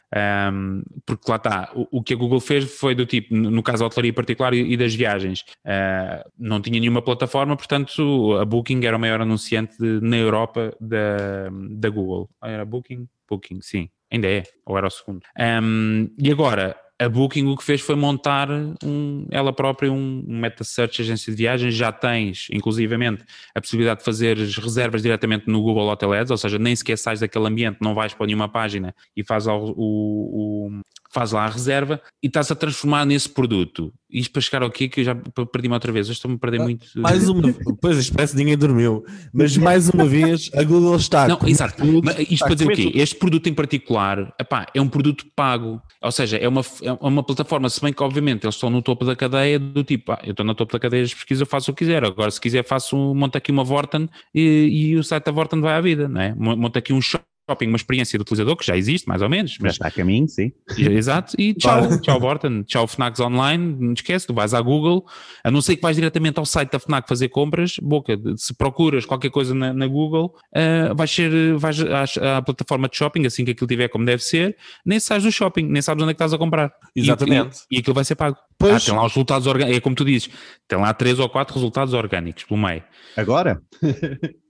[0.54, 3.64] um, porque lá está, o, o, que a Google fez foi do tipo, no, no
[3.64, 8.46] caso da hotelaria particular e, e das viagens, uh, não tinha nenhuma plataforma, portanto a
[8.46, 12.30] Booking era o maior anunciante de, na Europa da, da Google.
[12.44, 13.08] Era Booking?
[13.28, 13.90] Booking, sim.
[14.12, 15.22] Ainda é, ou era o segundo.
[15.40, 20.40] Um, e agora, a Booking o que fez foi montar um, ela própria um, um
[20.40, 25.62] meta search agência de viagens, já tens inclusivamente a possibilidade de fazer reservas diretamente no
[25.62, 28.96] Google Hotel Ads, ou seja, nem sequer sais daquele ambiente, não vais para nenhuma página
[29.16, 30.82] e faz o, o, o
[31.12, 33.94] faz lá a reserva e estás a transformar nesse produto.
[34.10, 34.88] Isto para chegar ao quê?
[34.88, 35.16] Que eu já
[35.52, 36.08] perdi-me outra vez.
[36.08, 36.88] Eu estou-me a perder muito.
[36.96, 39.06] Mais uma Pois, parece que ninguém dormiu.
[39.34, 41.28] Mas mais uma vez, a Google está.
[41.28, 41.84] Não, exato.
[42.04, 42.92] Mas isto para dizer o quê?
[42.96, 45.82] Este produto em particular epá, é um produto pago.
[46.02, 49.04] Ou seja, é uma, é uma plataforma, se bem que obviamente eles estão no topo
[49.04, 51.72] da cadeia, do tipo, ah, eu estou no topo da cadeia de pesquisa, eu faço
[51.72, 52.04] o que quiser.
[52.04, 55.74] Agora, se quiser, faço, monto aqui uma Vorten e, e o site da Vorten vai
[55.76, 56.34] à vida, não é?
[56.34, 59.58] Monto aqui um shop shopping uma experiência do utilizador que já existe, mais ou menos.
[59.60, 59.76] Mas...
[59.76, 60.52] Já está a caminho, sim.
[60.78, 65.06] Exato, e tchau, tchau Borton, tchau Fnacs Online, não esquece, tu vais à Google,
[65.44, 69.06] a não ser que vais diretamente ao site da Fnac fazer compras, boca, se procuras
[69.06, 73.46] qualquer coisa na, na Google, uh, vais ser, vais à, à, plataforma de shopping, assim
[73.46, 76.18] que aquilo tiver como deve ser, nem sais do shopping, nem sabes onde é que
[76.18, 76.72] estás a comprar.
[76.96, 77.60] Exatamente.
[77.72, 78.38] E, e, e aquilo vai ser pago.
[78.60, 78.76] Pois.
[78.76, 80.30] Ah, tem lá os resultados orgânicos, é como tu dizes,
[80.68, 82.84] tem lá três ou quatro resultados orgânicos pelo meio.
[83.16, 83.62] Agora?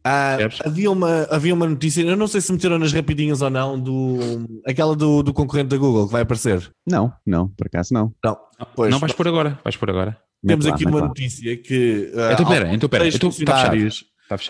[0.03, 3.77] ah, havia, uma, havia uma notícia, eu não sei se meteram nas rapidinhas ou não,
[3.77, 4.17] do,
[4.65, 6.71] aquela do, do concorrente da Google que vai aparecer.
[6.85, 8.13] Não, não, por acaso não.
[8.23, 8.37] Não,
[8.75, 10.17] pois, não vais por agora, vais por agora.
[10.45, 12.11] Temos aqui uma notícia que.
[12.13, 13.71] Uh, então, pera, então, pera, então, está Tá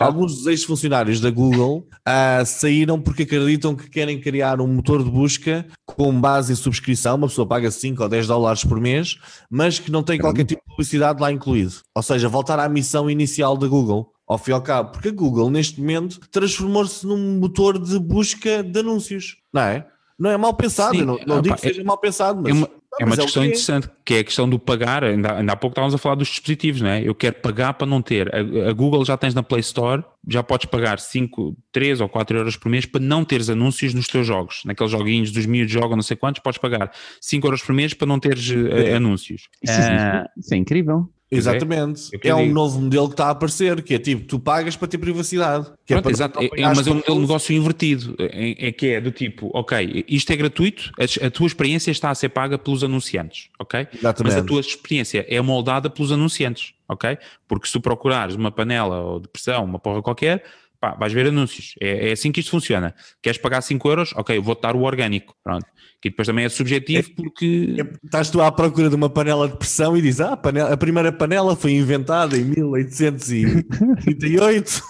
[0.00, 5.10] Alguns dos ex-funcionários da Google uh, saíram porque acreditam que querem criar um motor de
[5.10, 7.16] busca com base em subscrição.
[7.16, 9.18] Uma pessoa paga 5 ou 10 dólares por mês,
[9.50, 11.74] mas que não tem qualquer tipo de publicidade lá incluído.
[11.94, 14.12] Ou seja, voltar à missão inicial da Google.
[14.26, 18.62] Ao fim e ao cabo, porque a Google neste momento transformou-se num motor de busca
[18.62, 19.86] de anúncios, não é?
[20.18, 22.50] Não é mal pensado, Sim, não, não digo que seja é, mal pensado, mas.
[22.50, 22.68] É uma,
[23.00, 25.04] é uma discussão é interessante, que é a questão do pagar.
[25.04, 27.02] Ainda, ainda há pouco estávamos a falar dos dispositivos, não é?
[27.02, 28.34] Eu quero pagar para não ter.
[28.34, 32.38] A, a Google já tens na Play Store, já podes pagar 5, 3 ou 4
[32.38, 34.62] euros por mês para não teres anúncios nos teus jogos.
[34.64, 38.06] Naqueles joguinhos dos miúdos jogam não sei quantos, podes pagar 5 euros por mês para
[38.06, 39.48] não teres uh, anúncios.
[39.62, 41.08] Isso, uh, isso é incrível.
[41.30, 42.08] Exatamente.
[42.22, 44.88] É, é um novo modelo que está a aparecer, que é tipo, tu pagas para
[44.88, 45.66] ter privacidade.
[45.84, 46.40] Que Pronto, é exato.
[46.40, 48.14] É, é, mas é um modelo de negócio invertido.
[48.18, 52.10] É, é, que é do tipo, ok, isto é gratuito, a, a, tua experiência está
[52.10, 53.86] a ser paga pelos anunciantes, ok?
[53.92, 54.34] Exatamente.
[54.34, 57.18] Mas a tua experiência é moldada pelos anunciantes, ok?
[57.46, 60.42] Porque se tu procurares uma panela ou de pressão, uma porra qualquer,
[60.80, 61.74] pá, vais ver anúncios.
[61.80, 62.94] É, é, assim que isto funciona.
[63.22, 64.12] Queres pagar 5 euros?
[64.16, 65.34] Ok, eu vou-te dar o orgânico.
[65.42, 65.66] Pronto.
[66.00, 67.76] Que depois também é subjetivo porque.
[67.78, 70.72] É, estás tu à procura de uma panela de pressão e dizes: Ah, a, panela,
[70.72, 74.82] a primeira panela foi inventada em 1838.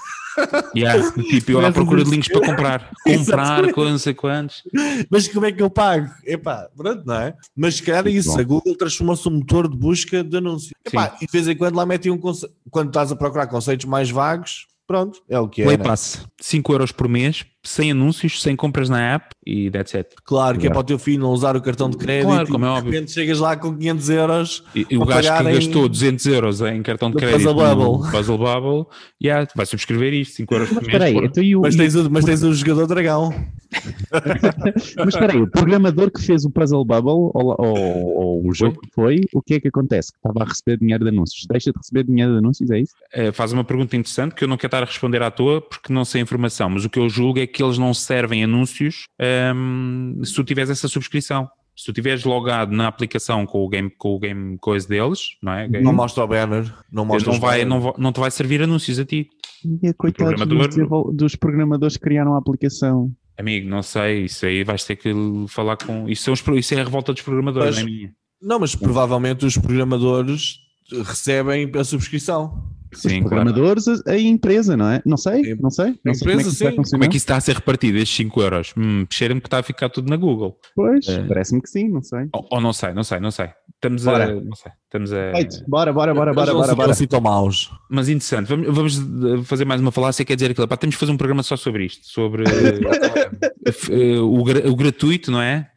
[0.74, 4.62] Yeah, tipo, eu à procura de links para comprar, comprar com não sei quantos.
[5.10, 6.08] Mas como é que eu pago?
[6.24, 7.34] Epá, pronto, não é?
[7.56, 10.72] Mas se calhar é isso, a Google transformou-se num motor de busca de anúncios.
[10.86, 12.48] Epá, e de vez em quando lá metem um conce...
[12.70, 15.64] quando estás a procurar conceitos mais vagos, pronto, é o que é.
[15.66, 15.84] Play né?
[15.84, 20.16] Pass, 5 euros por mês, sem anúncios, sem compras na app e that's it.
[20.24, 22.28] Claro, que é para o teu filho não usar o cartão de crédito.
[22.28, 22.90] Claro, como é óbvio.
[22.90, 24.64] De repente chegas lá com 500 euros.
[24.74, 25.88] E, e o gajo que gastou em...
[25.88, 28.86] 200 euros em cartão de crédito Puzzle Bubble, Puzzle Bubble
[29.22, 31.02] yeah, vai subscrever isto, 5 euros por mês.
[31.02, 33.34] Aí, então, o, mas, tens o, mas tens o jogador dragão.
[34.98, 38.80] mas espera aí, o programador que fez o Puzzle Bubble ou, ou, ou o jogo
[38.80, 40.12] que foi, o que é que acontece?
[40.14, 41.46] Estava a receber dinheiro de anúncios.
[41.48, 42.94] Deixa de receber dinheiro de anúncios, é isso?
[43.12, 45.92] É, faz uma pergunta interessante que eu não quero estar a responder à toa porque
[45.92, 49.06] não sei a informação, mas o que eu julgo é que eles não servem anúncios
[49.54, 51.48] um, se tu tiveres essa subscrição.
[51.76, 55.52] Se tu tiveres logado na aplicação com o game, com o game coisa deles, não
[55.52, 55.68] é?
[55.68, 58.98] Game, não mostra o banner, não mostra não vai, não, não te vai servir anúncios
[58.98, 59.30] a ti.
[59.64, 61.12] E coitados programador...
[61.12, 63.12] dos, programadores que criaram a aplicação.
[63.38, 65.12] Amigo, não sei, isso aí vais ter que
[65.48, 66.08] falar com.
[66.08, 68.14] Isso, são os, isso é a revolta dos programadores, mas, não é minha.
[68.42, 70.58] Não, mas provavelmente os programadores
[71.04, 72.68] recebem a subscrição.
[72.92, 74.02] Sim, os programadores, claro.
[74.06, 75.02] a empresa, não é?
[75.04, 75.98] Não sei, não sei.
[76.04, 78.16] Não sei empresa, como, é que como é que isso está a ser repartido, estes
[78.16, 78.74] 5 euros?
[78.76, 80.58] Hum, cheira-me que está a ficar tudo na Google.
[80.74, 81.22] Pois, é.
[81.24, 82.28] parece-me que sim, não sei.
[82.32, 83.50] Ou, ou, não sei, não sei, não sei.
[83.74, 84.24] Estamos bora.
[84.24, 84.40] a.
[84.40, 85.32] Não sei, estamos a.
[85.32, 85.64] Feito.
[85.68, 86.74] Bora, bora, bora, bora, bora.
[86.74, 86.92] bora.
[86.92, 87.70] Assim tão maus.
[87.90, 90.66] Mas interessante, vamos, vamos fazer mais uma falácia, quer dizer aquilo.
[90.66, 95.42] Pá, temos que fazer um programa só sobre isto, sobre uh, o, o gratuito, não
[95.42, 95.70] é?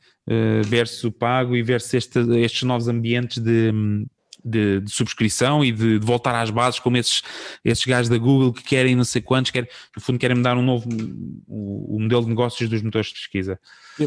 [0.66, 3.74] Versus o pago e versus este, estes novos ambientes de
[4.44, 7.22] de, de subscrição e de, de, voltar às bases, como esses,
[7.64, 10.62] esses gajos da Google que querem não sei quantos, querem, no fundo querem mudar um
[10.62, 10.88] novo
[11.48, 13.60] o, modelo de negócios dos motores de pesquisa.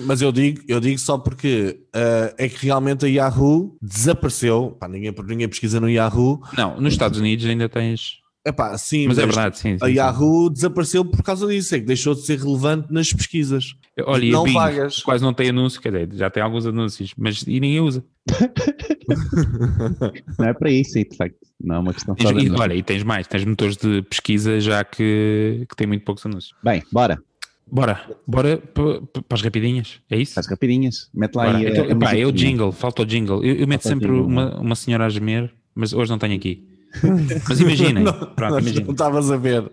[0.07, 4.77] Mas eu digo, eu digo só porque uh, é que realmente a Yahoo desapareceu.
[4.81, 6.41] Pá, ninguém, ninguém pesquisa no Yahoo.
[6.57, 8.24] Não, nos Estados Unidos ainda tens.
[8.47, 10.53] Epá, sim, mas, é mas é verdade, sim, sim A Yahoo sim.
[10.53, 13.75] desapareceu por causa disso, é que deixou de ser relevante nas pesquisas.
[14.03, 15.03] Olha, não Bing, vagas.
[15.03, 18.05] Quase não tem anúncio, quer dizer, já tem alguns anúncios, mas e ninguém usa.
[20.39, 21.39] não é para isso, de facto.
[21.59, 22.23] Não é uma questão de.
[22.23, 26.27] E, olha, e tens mais, tens motores de pesquisa já que, que têm muito poucos
[26.27, 26.53] anúncios.
[26.63, 27.19] Bem, bora.
[27.67, 30.35] Bora, bora para as rapidinhas, é isso?
[30.35, 31.67] Para as rapidinhas, mete lá aí.
[31.67, 33.43] Então, a, pá, é o jingle, falta o jingle.
[33.43, 36.74] Eu, eu meto sempre uma, uma senhora a gemer, mas hoje não tenho aqui.
[37.49, 38.05] Mas imaginem.
[38.05, 38.85] não, Pronto, imaginem.
[38.85, 39.71] não estavas a ver.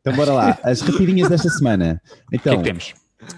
[0.00, 2.00] Então bora lá, as rapidinhas desta semana.
[2.32, 2.94] Então, o que é que temos?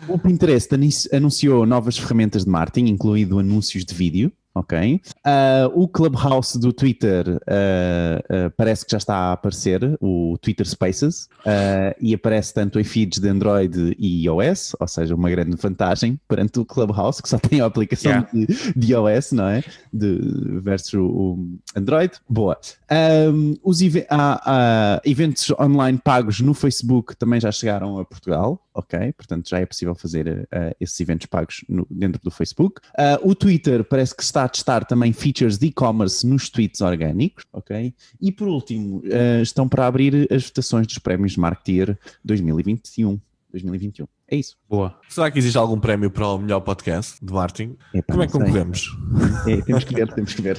[0.06, 0.68] O Pinterest
[1.12, 5.00] anunciou novas ferramentas de marketing, incluindo anúncios de vídeo ok?
[5.18, 10.66] Uh, o Clubhouse do Twitter uh, uh, parece que já está a aparecer, o Twitter
[10.66, 11.28] Spaces,
[12.00, 16.58] e aparece tanto em feeds de Android e iOS, ou seja, uma grande vantagem perante
[16.58, 18.28] o Clubhouse, que só tem a aplicação yeah.
[18.32, 19.64] de, de, iOS, não é?
[19.92, 20.18] De,
[20.60, 21.38] versus o
[21.74, 22.12] Android.
[22.28, 22.58] Boa.
[22.90, 29.12] Um, os ev há, eventos online pagos no Facebook também já chegaram a Portugal, ok?
[29.12, 30.48] Portanto, já é possível fazer
[30.80, 32.80] esses eventos pagos no, dentro do Facebook.
[33.22, 37.94] o Twitter parece que está a testar também features de e-commerce nos tweets orgânicos, ok?
[38.18, 43.20] E por último, uh, estão para abrir as votações dos prémios Marketeer 2021.
[43.52, 44.06] 2021.
[44.30, 44.56] É isso.
[44.68, 44.98] Boa.
[45.08, 47.76] Será que existe algum prémio para o melhor podcast de marketing?
[47.94, 48.94] Epa, Como é que concorremos?
[49.46, 50.58] É, temos que ver, temos que ver.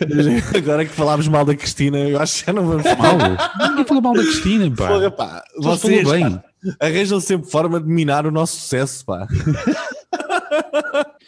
[0.56, 3.68] Agora que falámos mal da Cristina, eu acho que já não vamos mal.
[3.68, 4.88] Ninguém falou mal da Cristina, pá.
[4.88, 5.44] Porra, pá.
[5.58, 6.40] Vocês bem.
[6.80, 9.28] arranjam sempre forma de minar o nosso sucesso, pá.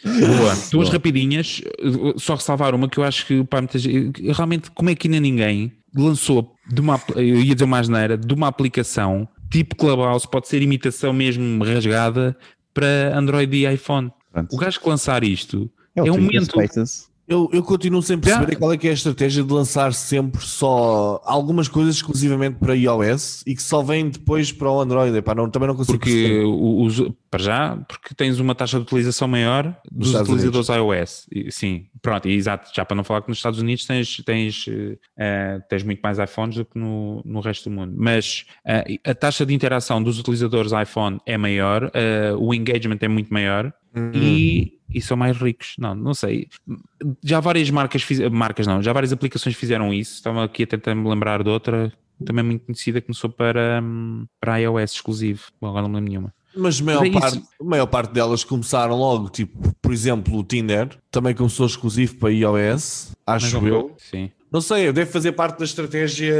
[0.03, 0.55] Boa.
[0.71, 1.61] Duas rapidinhas,
[2.17, 3.59] só ressalvar uma que eu acho que pá,
[4.35, 8.33] realmente como é que ainda ninguém lançou de uma, eu ia dizer mais neira, de
[8.33, 12.35] uma aplicação tipo Clubhouse, pode ser imitação mesmo rasgada
[12.73, 14.11] para Android e iPhone.
[14.31, 14.55] Pronto.
[14.55, 16.59] O gajo que lançar isto é, é um momento.
[17.25, 21.21] Eu, eu continuo sem perceber qual é que é a estratégia de lançar sempre só
[21.23, 25.15] algumas coisas exclusivamente para iOS e que só vêm depois para o Android.
[25.15, 27.01] Epá, não, também não consigo Porque, os,
[27.31, 31.27] para já, porque tens uma taxa de utilização maior dos Estados utilizadores Unidos.
[31.31, 31.55] iOS.
[31.55, 32.69] sim, pronto, exato.
[32.75, 36.57] Já para não falar que nos Estados Unidos tens, tens, uh, tens muito mais iPhones
[36.57, 37.95] do que no, no resto do mundo.
[37.97, 43.07] Mas uh, a taxa de interação dos utilizadores iPhone é maior, uh, o engagement é
[43.07, 43.73] muito maior.
[43.95, 44.11] Uhum.
[44.13, 45.75] E, e são mais ricos.
[45.79, 46.47] Não, não sei.
[47.23, 50.15] Já várias marcas, fiz, marcas não, já várias aplicações fizeram isso.
[50.15, 51.93] Estava aqui a tentar me lembrar de outra,
[52.25, 53.81] também muito conhecida, que começou para,
[54.41, 55.43] para iOS exclusivo.
[55.61, 56.33] Bom, agora não me lembro nenhuma.
[56.55, 60.43] Mas a maior, é parte, a maior parte delas começaram logo, tipo, por exemplo, o
[60.43, 63.95] Tinder também começou exclusivo para iOS, acho eu.
[63.99, 64.31] Sim.
[64.51, 66.35] Não sei, deve fazer parte da estratégia,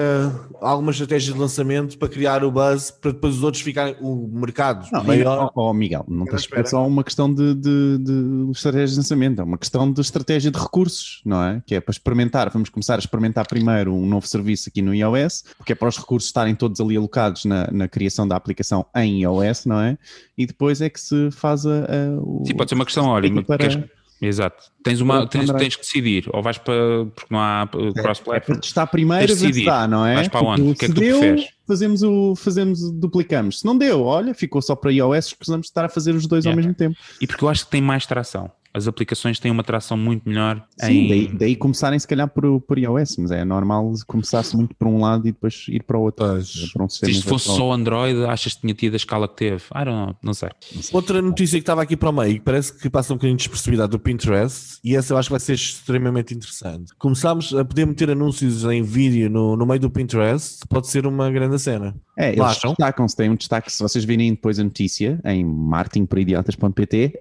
[0.61, 4.88] alguma estratégia de lançamento para criar o buzz para depois os outros ficarem, o mercado
[4.91, 5.51] não, maior.
[5.55, 9.41] Oh, oh, Miguel, não tens é só uma questão de, de, de, estratégia de lançamento,
[9.41, 11.63] é uma questão de estratégia de recursos, não é?
[11.65, 15.43] Que é para experimentar, vamos começar a experimentar primeiro um novo serviço aqui no iOS,
[15.57, 19.24] porque é para os recursos estarem todos ali alocados na, na criação da aplicação em
[19.24, 19.97] iOS, não é?
[20.38, 21.69] E depois é que se faz a.
[21.80, 23.57] a o, Sim, pode ser uma questão, olha, para...
[23.57, 23.84] queres
[24.26, 24.71] Exato.
[24.82, 27.05] Tens, uma, tens, tens que decidir, ou vais para.
[27.13, 28.36] porque não há cross-platform.
[28.36, 30.15] É, para testar primeiro, se dá, não é?
[30.15, 30.61] Vais para onde?
[30.61, 31.49] O que é que tu deu, preferes?
[31.67, 33.59] Fazemos o, fazemos, duplicamos.
[33.59, 36.53] Se não deu, olha, ficou só para iOS, precisamos estar a fazer os dois yeah.
[36.53, 36.97] ao mesmo tempo.
[37.19, 40.65] E porque eu acho que tem mais tração as aplicações têm uma tração muito melhor.
[40.78, 41.07] Sim, em...
[41.07, 44.99] daí, daí, começarem se calhar por, por iOS, mas é normal começar-se muito por um
[44.99, 46.26] lado e depois ir para o outro.
[46.74, 49.63] Para um se isto fosse só Android, achas que tinha tido a escala que teve?
[49.76, 50.49] I don't know, não sei.
[50.74, 50.95] não sei.
[50.95, 53.88] Outra notícia que estava aqui para o meio, que parece que passa um bocadinho despercebida
[53.88, 56.93] do Pinterest, e essa eu acho que vai ser extremamente interessante.
[56.97, 61.30] Começámos a poder meter anúncios em vídeo no, no meio do Pinterest, pode ser uma
[61.30, 61.95] grande cena.
[62.17, 67.19] É, eles destacam-se, tem um destaque, se vocês virem depois a notícia em marketingporidiotas.pt,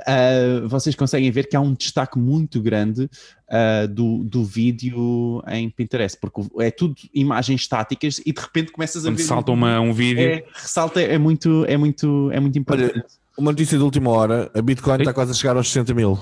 [0.00, 5.70] uh, vocês conseguem ver que há um destaque muito grande uh, do, do vídeo em
[5.70, 9.24] Pinterest, porque é tudo imagens estáticas e de repente começas a Quando ver...
[9.24, 10.22] salta uma, um vídeo...
[10.22, 12.94] É, ressalta, é muito, é muito, é muito importante.
[12.94, 13.04] Olha,
[13.36, 16.18] uma notícia de última hora, a Bitcoin está quase a chegar aos 60 mil.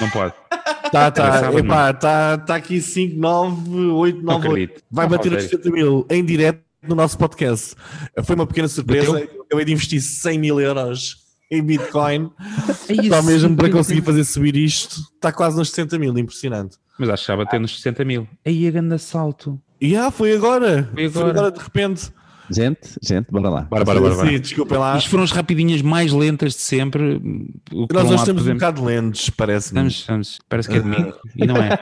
[0.00, 0.34] Não pode.
[0.92, 4.82] Tá, tá, epá, tá, tá aqui 5, 9, 8, 9, 8.
[4.90, 7.74] Vai bater os 60 mil em direto no nosso podcast.
[8.24, 9.08] Foi uma pequena surpresa.
[9.08, 11.23] Eu acabei de investir 100 mil euros
[11.54, 12.30] em Bitcoin.
[12.86, 15.00] É Só mesmo para conseguir fazer subir isto.
[15.14, 16.76] Está quase nos 60 mil, impressionante.
[16.98, 18.28] Mas acho que já bateu nos 60 mil.
[18.44, 19.58] Aí a grande salto.
[19.80, 20.90] E yeah, foi agora.
[20.92, 21.10] Foi agora.
[21.24, 22.12] Foi agora de repente.
[22.50, 23.60] Gente, gente, bora lá.
[23.62, 24.14] Bora, bora, bora.
[24.16, 24.98] Sim, desculpem lá.
[24.98, 27.20] Isto foram as rapidinhas mais lentas de sempre.
[27.90, 29.78] Nós hoje estamos um bocado lentos, parece-me.
[29.88, 31.14] Estamos, estamos, parece que é domingo.
[31.34, 31.78] e não é.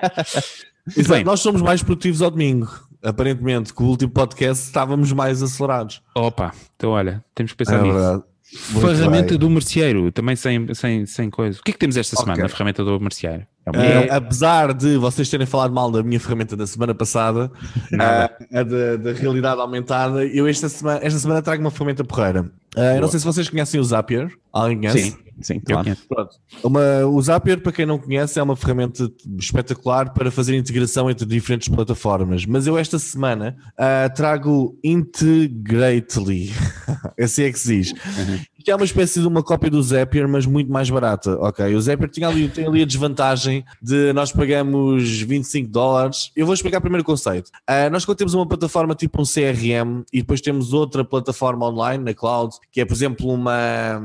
[0.97, 1.25] Muito bem.
[1.25, 2.68] Nós somos mais produtivos ao domingo.
[3.03, 6.01] Aparentemente, com o último podcast estávamos mais acelerados.
[6.14, 7.95] Opa, então olha, temos que pensar É nisso.
[7.95, 8.23] verdade.
[8.70, 9.38] Muito Ferramenta bem.
[9.38, 11.59] do merceeiro, também sem, sem, sem coisa.
[11.59, 12.42] O que é que temos esta semana Ok.
[12.42, 13.46] na ferramenta do merceeiro?
[13.64, 13.70] É
[14.05, 17.50] Eh, apesar de vocês terem falado mal da minha ferramenta da semana passada,
[17.92, 22.50] eh, a da, da realidade aumentada, eu esta semana, esta semana trago uma ferramenta porreira.
[22.76, 24.30] Eh, eu não sei se vocês conhecem o Zapier.
[24.53, 25.11] Alguém conhece?
[25.12, 26.28] Sim, sim, claro.
[26.62, 31.26] Uma, o Zapier, para quem não conhece, é uma ferramenta espetacular para fazer integração entre
[31.26, 32.47] diferentes plataformas.
[32.47, 36.53] Mas eu esta semana ah, trago Integrately.
[37.16, 37.95] Esse é que se diz.
[38.64, 41.36] Que é uma espécie de uma cópia do Zapier, mas muito mais barata.
[41.40, 46.30] Ok, o Zapier tinha ali, tem ali a desvantagem de nós pagamos 25 dólares.
[46.36, 47.50] Eu vou explicar primeiro o conceito.
[47.66, 52.04] Ah, nós quando temos uma plataforma tipo um CRM e depois temos outra plataforma online
[52.04, 54.00] na cloud, que é por exemplo uma,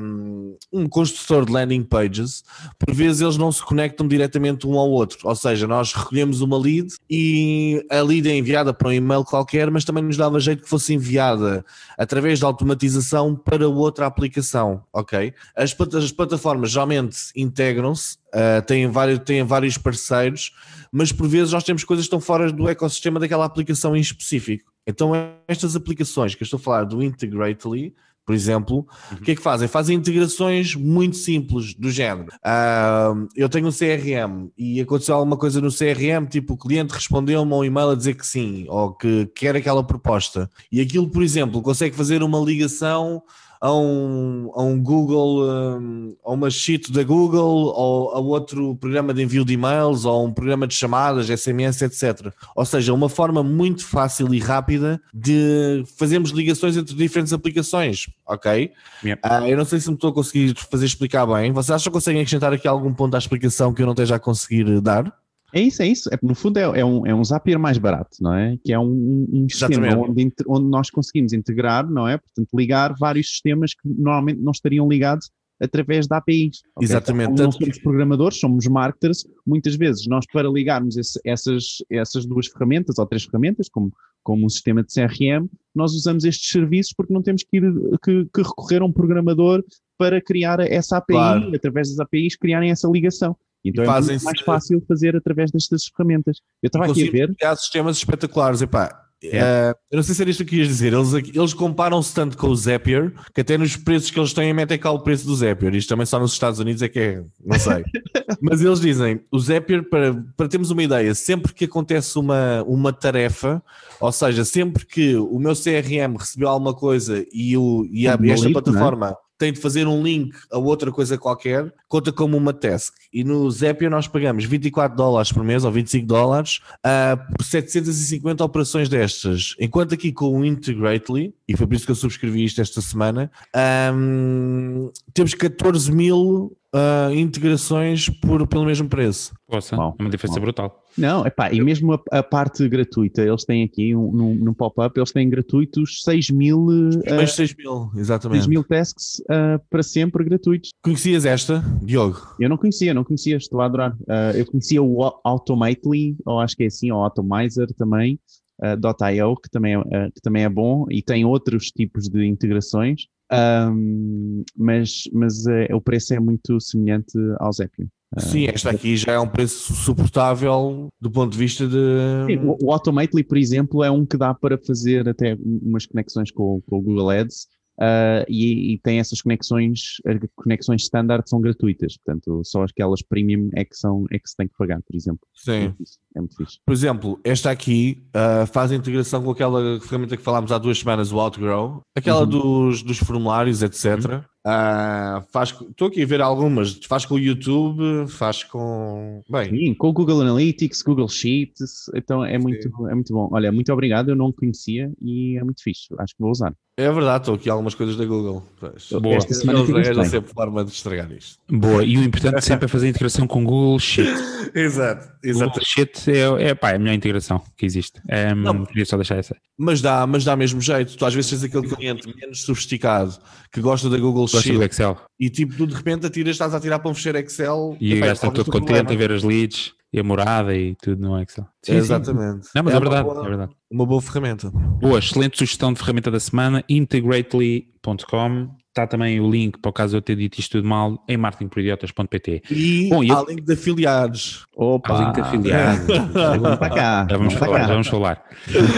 [0.71, 2.43] um construtor de landing pages,
[2.79, 5.19] por vezes eles não se conectam diretamente um ao outro.
[5.23, 9.69] Ou seja, nós recolhemos uma lead e a lead é enviada para um e-mail qualquer,
[9.69, 11.65] mas também nos dava jeito que fosse enviada
[11.97, 14.46] através da automatização para outra aplicação,
[14.93, 15.33] ok?
[15.55, 20.53] As, as plataformas geralmente integram-se, ah, têm, vários, têm vários parceiros,
[20.91, 24.71] mas por vezes nós temos coisas que estão fora do ecossistema daquela aplicação em específico.
[24.85, 25.11] Então
[25.47, 27.93] estas aplicações que eu estou a falar do Integrately,
[28.27, 29.69] por exemplo, o que é que fazem?
[29.69, 32.27] Fazem integrações muito simples do género.
[32.43, 37.53] Ah, eu tenho um CRM e aconteceu alguma coisa no CRM, tipo o cliente respondeu-me
[37.53, 40.49] a um e-mail a dizer que sim, ou que quer aquela proposta.
[40.69, 43.23] E aquilo, por exemplo, consegue fazer uma ligação
[43.59, 49.13] a um, a um Google, hum, a uma sheet da Google, ou a outro programa
[49.13, 52.31] de envio de e-mails, ou um programa de chamadas, SMS, etc.
[52.55, 58.71] Ou seja, uma forma muito fácil e rápida de fazermos ligações entre diferentes aplicações, ok?
[59.03, 59.21] Yep.
[59.23, 61.51] Ah, eu não sei se me estou a conseguir fazer explicar bem.
[61.51, 64.19] Vocês acham que conseguem acrescentar aqui algum ponto à explicação que eu não esteja a
[64.19, 65.13] conseguir dar?
[65.53, 66.09] É isso, é isso.
[66.13, 68.57] É, no fundo, é, é um, é um Zapier mais barato, não é?
[68.63, 72.17] Que é um, um sistema onde, onde nós conseguimos integrar, não é?
[72.17, 75.29] Portanto, ligar vários sistemas que normalmente não estariam ligados
[75.59, 76.61] através da APIs.
[76.75, 76.85] ok?
[76.85, 77.27] Exatamente.
[77.29, 79.25] Como não somos programadores, somos marketers.
[79.45, 83.91] Muitas vezes, nós para ligarmos esse- essas, essas duas ferramentas, ou três ferramentas, como,
[84.21, 87.63] como um sistema de CRM, nós usamos estes serviços porque não temos que, ir,
[88.03, 89.63] que, que recorrer a um programador
[89.97, 91.55] para criar essa API, Claro.
[91.55, 93.35] através das APIs, criarem essa ligação.
[93.69, 96.37] Então é muito mais fácil fazer através destas ferramentas.
[96.61, 98.61] Eu estava aqui a ver, criar sistemas espetaculares.
[98.61, 99.37] Epá, É.
[99.37, 100.93] eh, eu não sei se era isto que ias dizer.
[100.93, 104.77] Eles, eles comparam-se tanto com o Zapier que até nos preços que eles têm metem
[104.77, 105.73] cá o preço do Zapier.
[105.75, 107.83] Isto também só nos Estados Unidos é que é, não sei.
[108.41, 112.93] Mas eles dizem, o Zapier, para, para termos uma ideia, sempre que acontece uma, uma
[112.93, 113.63] tarefa,
[113.99, 118.43] ou seja, sempre que o meu CRM recebeu alguma coisa e, o, e, a, esta
[118.43, 118.61] não é?
[118.61, 122.93] plataforma tem de fazer um link a outra coisa qualquer, conta como uma task.
[123.13, 128.43] E no Zapier nós pagamos 24 dólares por mês ou 25 dólares ah, por 750
[128.43, 129.55] operações destas.
[129.59, 133.31] Enquanto aqui com o Integrately, e foi por isso que eu subscrevi isto esta semana,
[133.53, 139.33] ahm, temos 14 mil ah, integrações por, pelo mesmo preço.
[139.47, 140.83] Poxa, é uma diferença brutal.
[140.97, 144.97] Não, epá, e mesmo a, a parte gratuita, eles têm aqui um, no, no pop-up,
[144.99, 146.67] eles têm gratuitos 6 mil,
[147.05, 148.49] eh, Mais 6 mil, 6 exatamente.
[148.49, 150.69] mil tasks eh, para sempre gratuitos.
[150.83, 152.35] Conhecias esta, Diogo?
[152.39, 153.95] Eu não conhecia, não conhecia, estou a adorar.
[154.07, 158.19] Eh, eu conhecia o Au- Automately, ou acho que é assim, ou Automizer também,
[158.61, 158.75] eh,
[159.15, 164.43] .io, que também, é, que também é bom, e tem outros tipos de integrações, ahm,
[164.55, 167.87] mas, mas eh, o preço é muito semelhante ao Zapier.
[168.17, 172.25] Sim, esta aqui já é um preço suportável do ponto de vista de.
[172.25, 176.31] Sim, o, o Automately, por exemplo, é um que dá para fazer até umas conexões
[176.31, 177.47] com, com o Google Ads
[177.79, 183.49] ah, e, e tem essas conexões, as conexões standard são gratuitas, portanto, só aquelas premium
[183.55, 185.21] é que, são, é que se tem que pagar, por exemplo.
[185.47, 185.75] É Sim.
[186.15, 186.59] É muito fixe.
[186.65, 190.79] Por exemplo, esta aqui ah, faz a integração com aquela ferramenta que falámos há duas
[190.79, 192.29] semanas, o Outgrow, aquela Uhum.
[192.29, 194.23] dos, dos formulários, etc.
[194.45, 199.21] Ah, faz, estou aqui a ver algumas, faz com o YouTube, faz com.
[199.29, 203.29] Bem, Sim, com o Google Analytics, Google Sheets, então é muito, é muito bom.
[203.31, 206.53] Olha, muito obrigado, eu não conhecia e é muito fixe, acho que vou usar.
[206.79, 208.47] É verdade, estou aqui algumas coisas da Google.
[208.59, 208.87] Pois.
[209.01, 209.15] Boa.
[209.15, 210.05] Esta semana Eles arranjam bem.
[210.05, 211.39] sempre forma de estragar isto.
[211.49, 214.07] Boa, e o importante sempre é fazer a integração com Google Sheet.
[214.53, 217.99] Exato, Google Sheet é, é, pá, é a melhor integração que existe.
[218.07, 218.65] É, Não.
[218.65, 219.35] queria só deixar essa.
[219.57, 220.95] Mas dá, mas dá mesmo jeito.
[220.95, 223.17] Tu às vezes tens aquele cliente menos sofisticado
[223.51, 224.97] que gosta da Google Gosto Sheet do Excel.
[225.19, 227.97] e tipo, tu de repente atiras, estás a tirar para um fecheiro Excel E o
[227.97, 228.99] epá, gajo está todo o contente a problema.
[229.07, 229.73] ver as leads.
[229.97, 231.45] E a morada e tudo no Excel.
[231.63, 231.77] Sim, sim.
[231.77, 232.47] Exatamente.
[232.55, 233.51] Não, mas É é, verdade, boa- é verdade.
[233.71, 234.49] Uma boa ferramenta.
[234.51, 238.49] Boa, excelente sugestão de ferramenta da semana, integrately.com.
[238.69, 242.43] Está também o link, para o caso eu ter dito isto tudo mal, em marketingporidiotas.pt.
[242.51, 244.45] E Bom, e eu- há link de afiliados.
[244.55, 244.93] Opa!
[244.93, 245.87] Há o link de afiliados.
[246.59, 247.07] Para cá.
[247.09, 247.65] Já vamos falar, cá.
[247.65, 248.23] já vamos falar.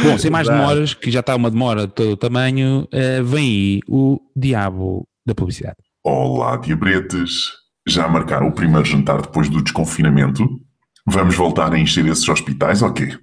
[0.03, 3.43] Bom, sem mais demoras, que já está uma demora de todo o tamanho, eh, vem
[3.45, 5.75] aí o diabo da publicidade.
[6.03, 7.51] Olá, diabretes!
[7.87, 10.47] Já marcaram o primeiro jantar depois do desconfinamento?
[11.11, 13.17] Vamos voltar a encher esses hospitais ou quê?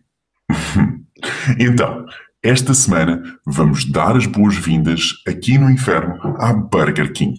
[1.57, 2.05] então,
[2.43, 7.37] esta semana vamos dar as boas-vindas aqui no inferno à Burger King.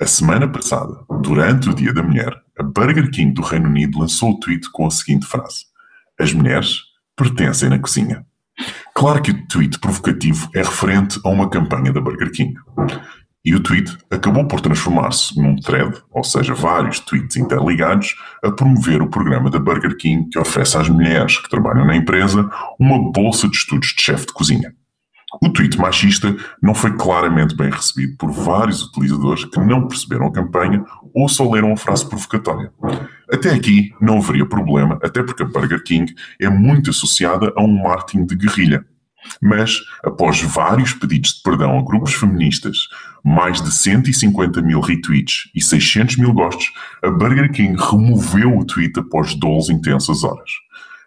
[0.00, 4.32] A semana passada, durante o Dia da Mulher, a Burger King do Reino Unido lançou
[4.32, 5.66] o tweet com a seguinte frase:
[6.18, 6.80] As mulheres
[7.16, 8.26] pertencem na cozinha.
[8.92, 12.54] Claro que o tweet provocativo é referente a uma campanha da Burger King.
[13.46, 19.00] E o tweet acabou por transformar-se num thread, ou seja, vários tweets interligados, a promover
[19.00, 23.48] o programa da Burger King que oferece às mulheres que trabalham na empresa uma bolsa
[23.48, 24.74] de estudos de chefe de cozinha.
[25.40, 30.32] O tweet machista não foi claramente bem recebido por vários utilizadores que não perceberam a
[30.32, 30.84] campanha
[31.14, 32.72] ou só leram a frase provocatória.
[33.30, 37.80] Até aqui não haveria problema, até porque a Burger King é muito associada a um
[37.80, 38.84] marketing de guerrilha.
[39.40, 42.88] Mas, após vários pedidos de perdão a grupos feministas,
[43.24, 46.72] mais de 150 mil retweets e 600 mil gostos,
[47.02, 50.50] a Burger King removeu o tweet após 12 intensas horas.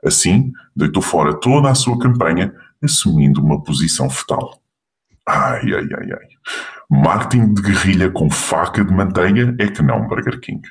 [0.04, 2.54] Assim, deitou fora toda a sua campanha,
[2.84, 4.62] assumindo uma posição fetal.
[5.28, 6.28] Ai, ai, ai, ai.
[6.90, 10.62] Marketing de guerrilha com faca de manteiga é que não, Burger King.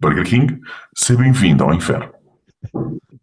[0.00, 0.60] Burger King,
[0.94, 2.12] seja bem-vindo ao inferno.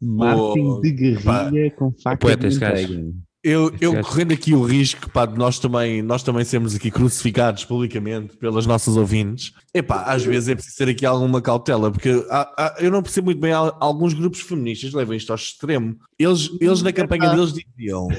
[0.01, 3.11] Marketing de guerrilha com faca poeta de manteiga.
[3.43, 7.65] Eu, eu correndo aqui o risco pá, de nós também, nós também sermos aqui crucificados
[7.65, 12.53] publicamente pelas nossas ouvintes, epá, às vezes é preciso ter aqui alguma cautela, porque há-
[12.55, 15.95] há- eu não percebo muito bem, há- alguns grupos feministas levam isto ao extremo.
[16.19, 18.09] Eles, eles na campanha deles diziam,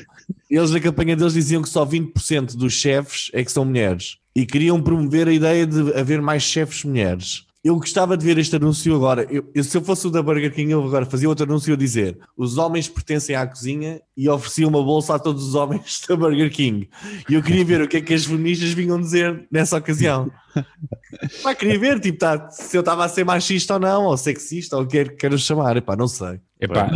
[0.51, 4.45] eles na campanha deles diziam que só 20% dos chefes é que são mulheres e
[4.45, 7.45] queriam promover a ideia de haver mais chefes mulheres.
[7.65, 9.25] Eu gostava de ver este anúncio agora.
[9.31, 12.19] Eu, se eu fosse o da Burger King, eu agora fazia outro anúncio a dizer:
[12.37, 16.51] os homens pertencem à cozinha e oferecia uma bolsa a todos os homens da Burger
[16.51, 16.89] King.
[17.29, 20.29] E eu queria ver o que é que as feministas vinham dizer nessa ocasião.
[21.43, 24.77] Pá, queria ver, tipo, tá, se eu estava a ser machista ou não, ou sexista,
[24.77, 25.77] ou o que quer quero chamar.
[25.77, 26.41] Epá, não sei.
[26.61, 26.89] Epá,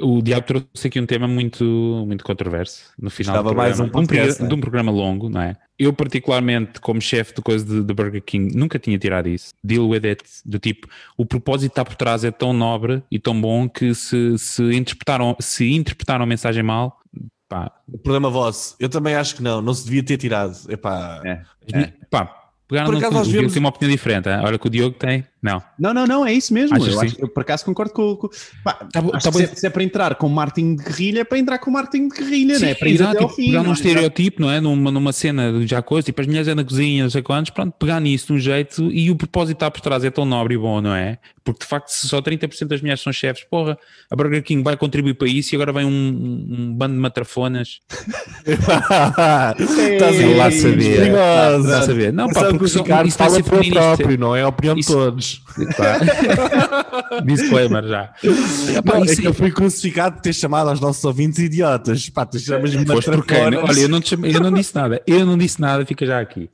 [0.00, 1.64] o Diabo trouxe aqui um tema muito,
[2.04, 4.48] muito controverso no final Estava do mais um de, podcast, programa, né?
[4.48, 5.56] de um programa longo, não é?
[5.78, 9.52] Eu, particularmente, como chefe de coisa de, de Burger King, nunca tinha tirado isso.
[9.62, 13.40] Deal with it, do tipo, o propósito está por trás é tão nobre e tão
[13.40, 16.98] bom que se, se, interpretaram, se interpretaram a mensagem mal,
[17.48, 18.74] pá, O problema vosso.
[18.80, 20.56] Eu também acho que não, não se devia ter tirado.
[20.68, 21.92] Epá, É.
[22.10, 22.43] pá pegaram
[22.84, 24.28] Por acaso o Diogo vemos- tem uma opinião diferente.
[24.28, 24.38] hein?
[24.42, 25.62] Olha que o Diogo tem, não.
[25.78, 26.74] Não, não, não, é isso mesmo.
[26.76, 28.16] Achas eu, acho, eu por acaso concordo com.
[28.16, 28.28] com
[28.64, 31.38] pá, Tá tá se, é- se é para entrar com marketing de guerrilha, é para
[31.38, 32.74] entrar com marketing de guerrilha, Sim, né?
[32.74, 33.46] para ir exato, até ao tipo, fim.
[33.48, 33.74] pegar num não é?
[33.74, 34.60] estereotipo, não é?
[34.60, 37.50] Numa, numa cena de já coisa, tipo as mulheres é na cozinha, não sei quantos,
[37.50, 40.54] pronto, pegar nisso de um jeito e o propósito está por trás é tão nobre
[40.54, 41.18] e bom, não é?
[41.44, 43.76] Porque de facto, se só 30% das mulheres são chefes, porra,
[44.10, 47.80] a Burger King vai contribuir para isso e agora vem um, um- bando de matrafonas.
[48.48, 51.14] Estás Ei, lá lá saber.
[51.18, 52.12] a saber?
[52.12, 54.48] Não, pá, porque que o só- isso fala ser para o próprio, não é a
[54.48, 55.33] opinião de todos.
[55.76, 57.20] Pá.
[57.24, 58.12] Disclaimer já.
[58.76, 62.08] Epá, Não, é isso- que eu fui crucificado por ter chamado aos nossos ouvintes idiotas.
[62.10, 62.84] Pá, tu chamas-me.
[62.90, 65.02] Olha, eu não, te chamei- eu não disse nada.
[65.06, 66.48] Eu não disse nada, fica já aqui.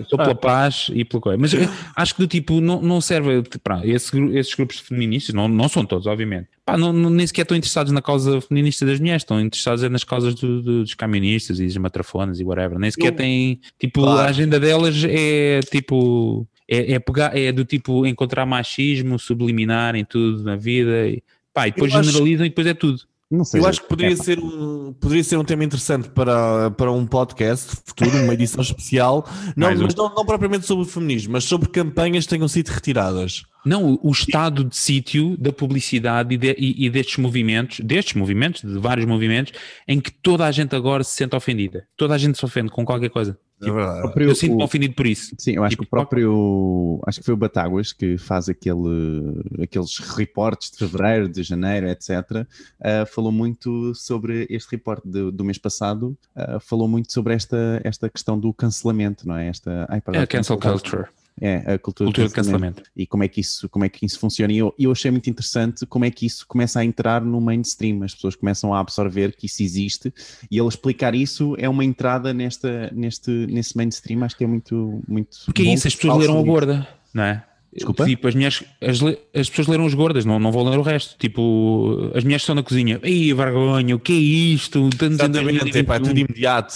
[0.00, 1.38] Estou pela paz e pela coisa.
[1.38, 3.42] Mas eu acho que do tipo, não, não serve.
[3.62, 6.48] Pá, esse esses grupos feministas, não, não são todos, obviamente.
[6.64, 9.88] Pá, não, não- nem sequer estão interessados na causa feminista das mulheres, estão interessados é
[9.88, 12.78] nas causas do- do- dos camionistas e dos matrafonas e whatever.
[12.78, 13.60] Nem sequer Eu- têm.
[13.78, 14.20] Tipo, Claro.
[14.20, 16.46] a agenda delas é tipo.
[16.68, 21.68] É, é, pegar, é do tipo encontrar machismo subliminar em tudo na vida e, pá,
[21.68, 23.00] e depois Eu acho- generalizam e depois é tudo.
[23.30, 23.60] Não sei.
[23.62, 27.06] Eu acho que poderia É, ser, um, poderia ser um tema interessante para, para um
[27.06, 29.82] podcast futuro, uma edição especial, não, um.
[29.84, 33.42] mas não, não propriamente sobre o feminismo, mas sobre campanhas que tenham sido retiradas.
[33.64, 38.60] Não, o- estado de sítio da publicidade e, de- e- e destes movimentos, destes movimentos,
[38.62, 39.52] de vários movimentos,
[39.86, 41.86] em que toda a gente agora se sente ofendida.
[41.96, 43.38] Toda a gente se ofende com qualquer coisa.
[43.64, 45.32] É próprio- Eu sinto-me ofendido por isso.
[45.38, 47.00] Sim, eu acho Tipo, que o próprio.
[47.06, 52.44] Acho que foi o Batáguas que faz aquele, aqueles reportes de fevereiro, de janeiro, etc.
[52.82, 56.18] ah, falou muito sobre este reporte do, do mês passado.
[56.34, 59.46] ah, falou muito sobre esta, esta questão do cancelamento, não é?
[59.48, 61.06] Esta, ai, É a cancel culture,
[61.40, 62.82] É, a cultura, cultura de cancelamento.
[62.96, 64.52] e como é que isso, como é que isso funciona.
[64.52, 68.02] E eu, eu achei muito interessante como é que isso começa a entrar no mainstream.
[68.02, 70.12] As pessoas começam a absorver que isso existe
[70.50, 74.22] e ele explicar isso é uma entrada nesta, neste, nesse mainstream.
[74.24, 75.38] Acho que é muito, muito.
[75.46, 77.44] Porque é isso, as pessoas leram a borda, não é?
[77.74, 78.04] Desculpa?
[78.04, 79.00] Tipo, as, mulheres, as,
[79.34, 81.16] as pessoas leram os gordas, não, não vão ler o resto.
[81.18, 83.00] Tipo, as mulheres estão na cozinha.
[83.02, 84.78] Ei, vergonha, o que é isto?
[84.78, 86.02] Em Exatamente, epá, é 2021.
[86.02, 86.74] tudo imediato,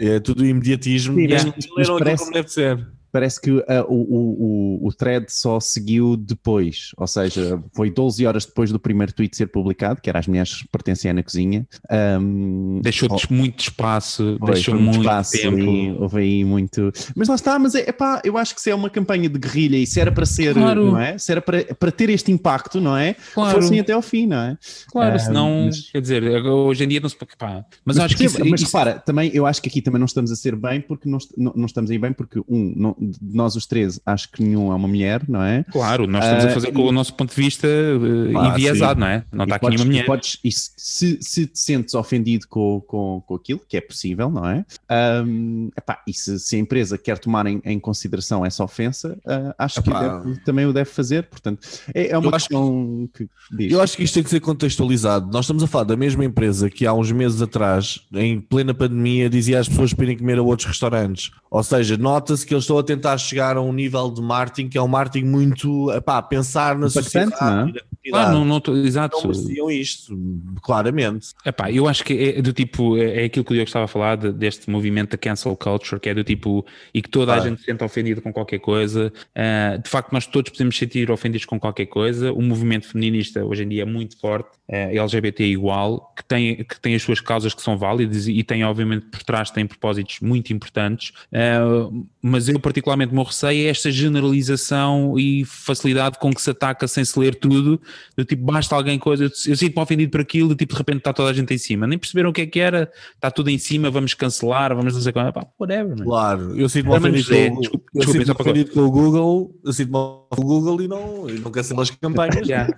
[0.00, 1.16] é tudo imediatismo.
[1.16, 1.44] Sim, e mas-
[1.76, 2.86] leram aquilo como deve ser.
[3.16, 8.44] Parece que ah, o, o, o, thread só seguiu depois, ou seja, foi 12 horas
[8.44, 11.66] depois do primeiro tweet ser publicado, que era as mulheres pertencem na cozinha.
[11.90, 15.56] Ahm, Deixou oh, muito espaço, Foi, deixou muito muito espaço tempo.
[15.56, 16.92] ali, houve aí muito.
[17.16, 19.78] Mas lá está, mas é pá, eu acho que se é uma campanha de guerrilha
[19.78, 20.84] e se era para ser, Claro.
[20.90, 21.16] não é?
[21.16, 23.16] Se era para, para ter este impacto, não é?
[23.32, 23.62] Claro.
[23.62, 24.58] Fossem até ao fim, não é?
[24.92, 27.34] Claro, Ah, senão, mas- quer dizer, hoje em dia não se pode.
[27.38, 30.06] Pá, mas, acho que isso, mas isso- repara, também, eu acho que aqui também não
[30.06, 33.36] estamos a ser bem porque não, não, não estamos aí bem porque, um, não- de
[33.36, 35.64] nós os três, acho que nenhum é uma mulher, não é?
[35.70, 38.94] Claro, nós estamos Ah, a fazer com o nosso ponto de vista eh, Claro, enviesado,
[38.94, 39.00] sim.
[39.00, 39.24] não é?
[39.32, 40.06] Não E está aqui podes- nenhuma e mulher.
[40.06, 44.46] podes- e se, se, te sentes ofendido com, com, com aquilo, que é possível, não
[44.48, 44.64] é?
[44.88, 49.54] Ahm, epá, e se, se a empresa quer tomar em, em consideração essa ofensa, ah,
[49.58, 49.92] acho Epá.
[50.22, 51.24] que deve- também o deve fazer.
[51.24, 53.72] Portanto, é, é uma Eu acho questão que, diz.
[53.72, 55.30] Eu acho que isto tem que ser contextualizado.
[55.32, 59.28] Nós estamos a falar da mesma empresa que há uns meses atrás, em plena pandemia,
[59.28, 61.30] dizia às pessoas para irem comer a outros restaurantes.
[61.50, 64.78] Ou seja, nota-se que eles estão a tentar chegar a um nível de marketing que
[64.78, 67.96] é um marketing muito a pensar na Impactante, sociedade não é?
[68.08, 69.16] Claro, não, não, exato.
[69.16, 70.16] Não mereciam isto,
[70.62, 71.28] claramente.
[71.44, 73.88] Epá, eu acho que é do tipo, é é aquilo que o Diogo estava a
[73.88, 77.36] falar, de- deste movimento da cancel culture, que é do tipo, e que toda a
[77.36, 77.50] Claro.
[77.50, 79.12] gente se sente ofendida com qualquer coisa.
[79.34, 82.32] Ah, de facto, nós todos podemos sentir ofendidos com qualquer coisa.
[82.32, 86.56] O movimento feminista hoje em dia é muito forte, ah, LGBT é igual, que tem,
[86.64, 90.20] que tem as suas causas que são válidas e tem, obviamente, por trás, tem propósitos
[90.20, 91.12] muito importantes.
[91.32, 91.88] Ah,
[92.22, 96.86] mas eu, particularmente, o meu receio é esta generalização e facilidade com que se ataca
[96.88, 97.80] sem se ler tudo.
[98.16, 100.98] Do tipo, basta alguém coisa, eu, eu sinto-me ofendido por aquilo, do tipo, de repente
[100.98, 101.86] está toda a gente em cima.
[101.86, 105.00] Nem perceberam o que é que era, está tudo em cima, vamos cancelar, vamos não
[105.00, 105.32] sei qual.
[105.32, 106.04] Pá, whatever, man.
[106.04, 109.72] Claro, eu sinto-me ofendido, José, com, desculpe- eu só para- ofendido com o Google, eu
[109.72, 112.36] sinto-me ofendido com o Google e não, e não cancelo as campanhas.
[112.46, 112.72] Yeah.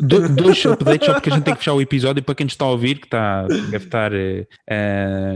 [0.00, 2.52] Do- dois updates só porque a gente tem que fechar o episódio para quem nos
[2.52, 4.46] está a ouvir, que está, deve estar eh,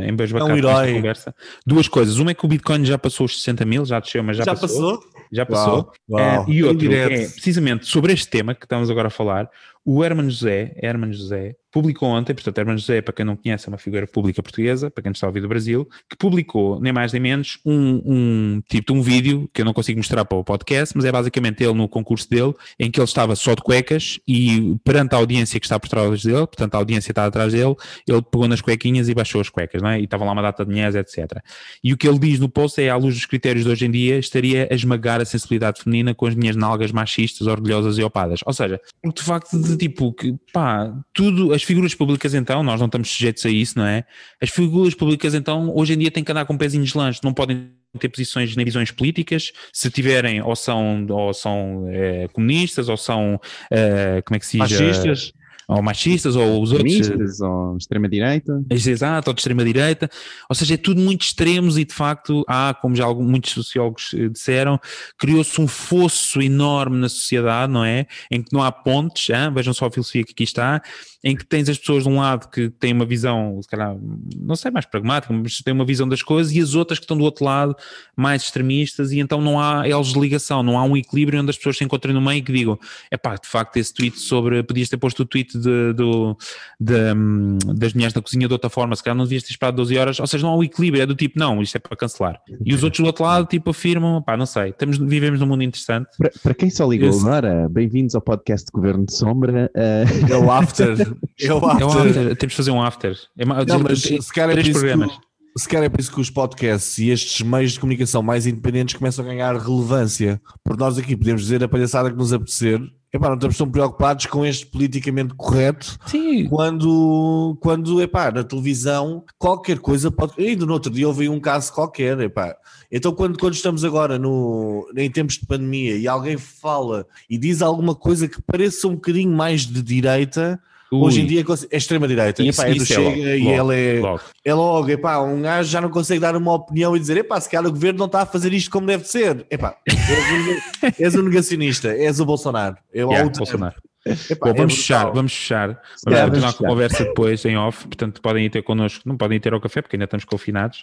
[0.07, 0.61] em beijo É um
[0.95, 1.35] conversa.
[1.67, 2.19] Duas coisas.
[2.19, 4.55] Uma é que o Bitcoin já passou os 60 mil, já desceu, mas já, Já
[4.55, 5.03] passou?
[5.33, 5.93] Já passou.
[6.11, 6.45] Uau, uau.
[6.49, 9.49] e outro é, precisamente sobre este tema que estamos agora a falar,
[9.85, 13.69] o Herman José, Herman José, publicou ontem, portanto, Herman José, para quem não conhece, é
[13.71, 17.13] uma figura pública portuguesa, para quem está a ouvir do Brasil, que publicou, nem mais
[17.13, 20.45] nem menos, um, um tipo de um vídeo que eu não consigo mostrar para o
[20.45, 24.21] podcast, mas é basicamente ele no concurso dele, em que ele estava só de cuecas
[24.29, 27.75] e perante a audiência que está por trás dele, portanto, a audiência está atrás dele,
[28.07, 30.01] ele pegou nas cuequinhas e baixou as cuecas, não é?
[30.01, 31.39] E estava lá uma data de mulheres, etc.
[31.83, 33.91] E o que ele diz no post é, à luz dos critérios de hoje em
[33.91, 38.41] dia, estaria a esmagar a sensibilidade feminina com as minhas nalgas machistas, orgulhosas e opadas.
[38.45, 42.87] Ou seja, de facto, de tipo, que pá, tudo, as figuras públicas então, nós não
[42.87, 44.05] estamos sujeitos a isso, não é?
[44.41, 47.33] As figuras públicas então, hoje em dia têm que andar com pezinhos de lanche, não
[47.33, 52.97] podem ter posições nem visões políticas, se tiverem ou são, ou são eh, comunistas, ou
[52.97, 53.41] são,
[53.71, 54.73] eh, como é que se diz?
[54.73, 55.33] Machistas.
[55.69, 56.93] Ou machistas, ou os outros.
[56.93, 58.65] eh, Feministas ou extrema-direita.
[58.71, 60.11] Exato, ou de extrema-direita,
[60.49, 64.15] ou seja, é tudo muito extremos e de facto há, como já algum, muitos sociólogos
[64.15, 64.79] eh, disseram,
[65.19, 68.07] criou-se um fosso enorme na sociedade, não é?
[68.31, 70.83] Em que não há pontes, ah, vejam só a filosofia que aqui está,
[71.25, 73.97] em que tens as pessoas de um lado que têm uma visão, se calhar,
[74.41, 77.17] não sei, mais pragmática, mas têm uma visão das coisas e as outras que estão
[77.17, 77.77] do outro lado,
[78.17, 81.57] mais extremistas, e então não há eles de ligação, não há um equilíbrio onde as
[81.57, 82.79] pessoas se encontrem no meio e que digam,
[83.11, 86.37] é pá, de facto esse tweet sobre, podias ter posto o tweet de, do,
[86.81, 89.77] de, hum, das mulheres na cozinha de outra forma, se calhar não devias ter esperado
[89.79, 91.97] 12 horas, ou seja, não há um equilíbrio, é do tipo, não, isto é para
[91.97, 92.41] cancelar.
[92.65, 95.63] E os outros do outro lado, tipo, afirmam, pá, não sei, estamos, vivemos num mundo
[95.63, 96.09] interessante.
[96.19, 99.71] Para, para quem só ligou Esse- agora, bem-vindos ao podcast de Governo de Sombra.
[99.75, 100.97] eh, É o after.
[101.41, 101.89] É o É after.
[101.89, 103.17] after, temos de fazer um after.
[103.39, 105.11] É, Não, mas se calhar é três programas.
[105.13, 108.47] o- se calhar é por isso que os podcasts e estes meios de comunicação mais
[108.47, 110.41] independentes começam a ganhar relevância.
[110.65, 112.81] Porque nós aqui podemos dizer a palhaçada que nos apetecer.
[113.13, 119.23] Epá, não estamos tão preocupados com este politicamente correto Sim, quando, quando epá, na televisão
[119.39, 120.33] qualquer coisa pode.
[120.43, 122.19] Ainda no outro dia houve um caso qualquer.
[122.21, 122.57] Epá.
[122.91, 127.61] Então, quando, quando estamos agora no, em tempos de pandemia e alguém fala e diz
[127.61, 130.59] alguma coisa que pareça um bocadinho mais de direita,
[130.93, 132.43] hoje em dia é extrema-direita.
[132.43, 134.01] Isso- É do isso é Chega logo, e logo, ela é.
[134.01, 134.21] logo.
[134.45, 137.49] É logo, epá, um gajo já não consegue dar uma opinião e dizer, epá, se
[137.51, 139.47] calhar o governo não está a fazer isto como deve ser.
[139.51, 139.97] Epá, és
[140.33, 142.77] um, és um negacionista, és o Bolsonaro.
[142.93, 143.31] Eu, Yeah.
[143.37, 143.77] Bolsonaro.
[144.05, 144.77] Epá, Bom, é vamos brutal.
[144.77, 145.69] fechar, vamos fechar.
[145.69, 149.17] Vamos continuar vamos com a conversa depois em off, portanto podem ir ter connosco, não
[149.17, 150.83] podem ir ter ao café porque ainda estamos confinados.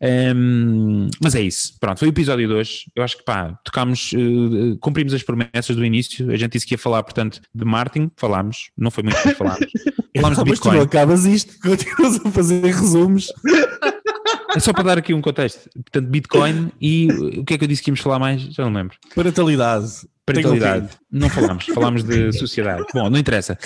[0.00, 2.90] Ehm, mas é isso, pronto, foi o episódio de hoje.
[2.94, 6.30] Eu acho que pá, tocámos, eh, cumprimos as promessas do início.
[6.30, 9.66] A gente disse que ia falar, portanto, de marketing, falámos, não foi muito, mas falámos.
[10.16, 10.80] Falámos de Mas tu Bitcoin.
[10.80, 13.30] acabas isto, continuas a fazer resumos.
[14.54, 15.68] É só para dar aqui um contexto.
[15.74, 18.40] Portanto, Bitcoin e uh, o que é que eu disse que íamos falar mais?
[18.40, 18.96] Já não lembro.
[19.14, 20.08] Parentalidade.
[20.26, 20.88] Parentalidade.
[21.10, 22.84] Não falámos, falámos de sociedade.
[22.92, 23.56] Bom, não interessa.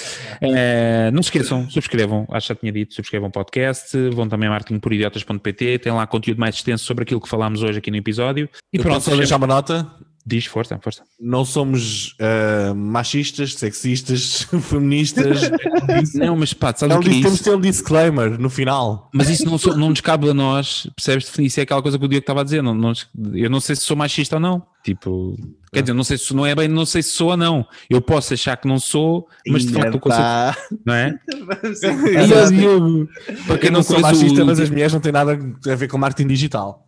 [0.42, 4.46] Eh, não se esqueçam, subscrevam, acho que já tinha dito, subscrevam o podcast, vão também
[4.46, 8.46] a marketingporidiotas.pt, tem lá conteúdo mais extenso sobre aquilo que falámos hoje aqui no episódio.
[8.72, 9.90] E Eu pronto, só deixar uma nota?
[10.26, 11.02] Diz, força, força.
[11.20, 15.50] Não somos ah, machistas, sexistas, feministas.
[16.14, 17.44] Não, mas pá, sabes Não o que é disse, temos de isso?
[17.50, 19.08] ter um disclaimer no final.
[19.12, 21.24] Mas isso não, sou- não nos cabe a nós, percebes?
[21.26, 22.62] Definir isso é aquela coisa que o Diego estava a dizer.
[22.62, 22.92] Não, não-
[23.34, 24.62] eu não sei se sou machista ou não.
[24.82, 25.36] Tipo,
[25.72, 27.66] quer dizer, não sei se não é bem, não sei se sou ou não.
[27.88, 30.56] Eu posso achar que não sou, mas de facto o conceito, Tá.
[30.86, 31.18] não é?
[31.30, 33.08] E o Diogo,
[33.46, 35.38] para Eu quem não não sou machista, o- mas as mulheres não têm nada
[35.70, 36.86] a ver com marketing digital.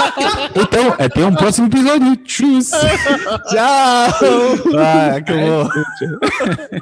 [0.54, 2.16] Então, até um próximo episódio.
[2.24, 2.60] Tchau!
[3.48, 4.18] Tchau!
[4.78, 5.68] Ah, acabou.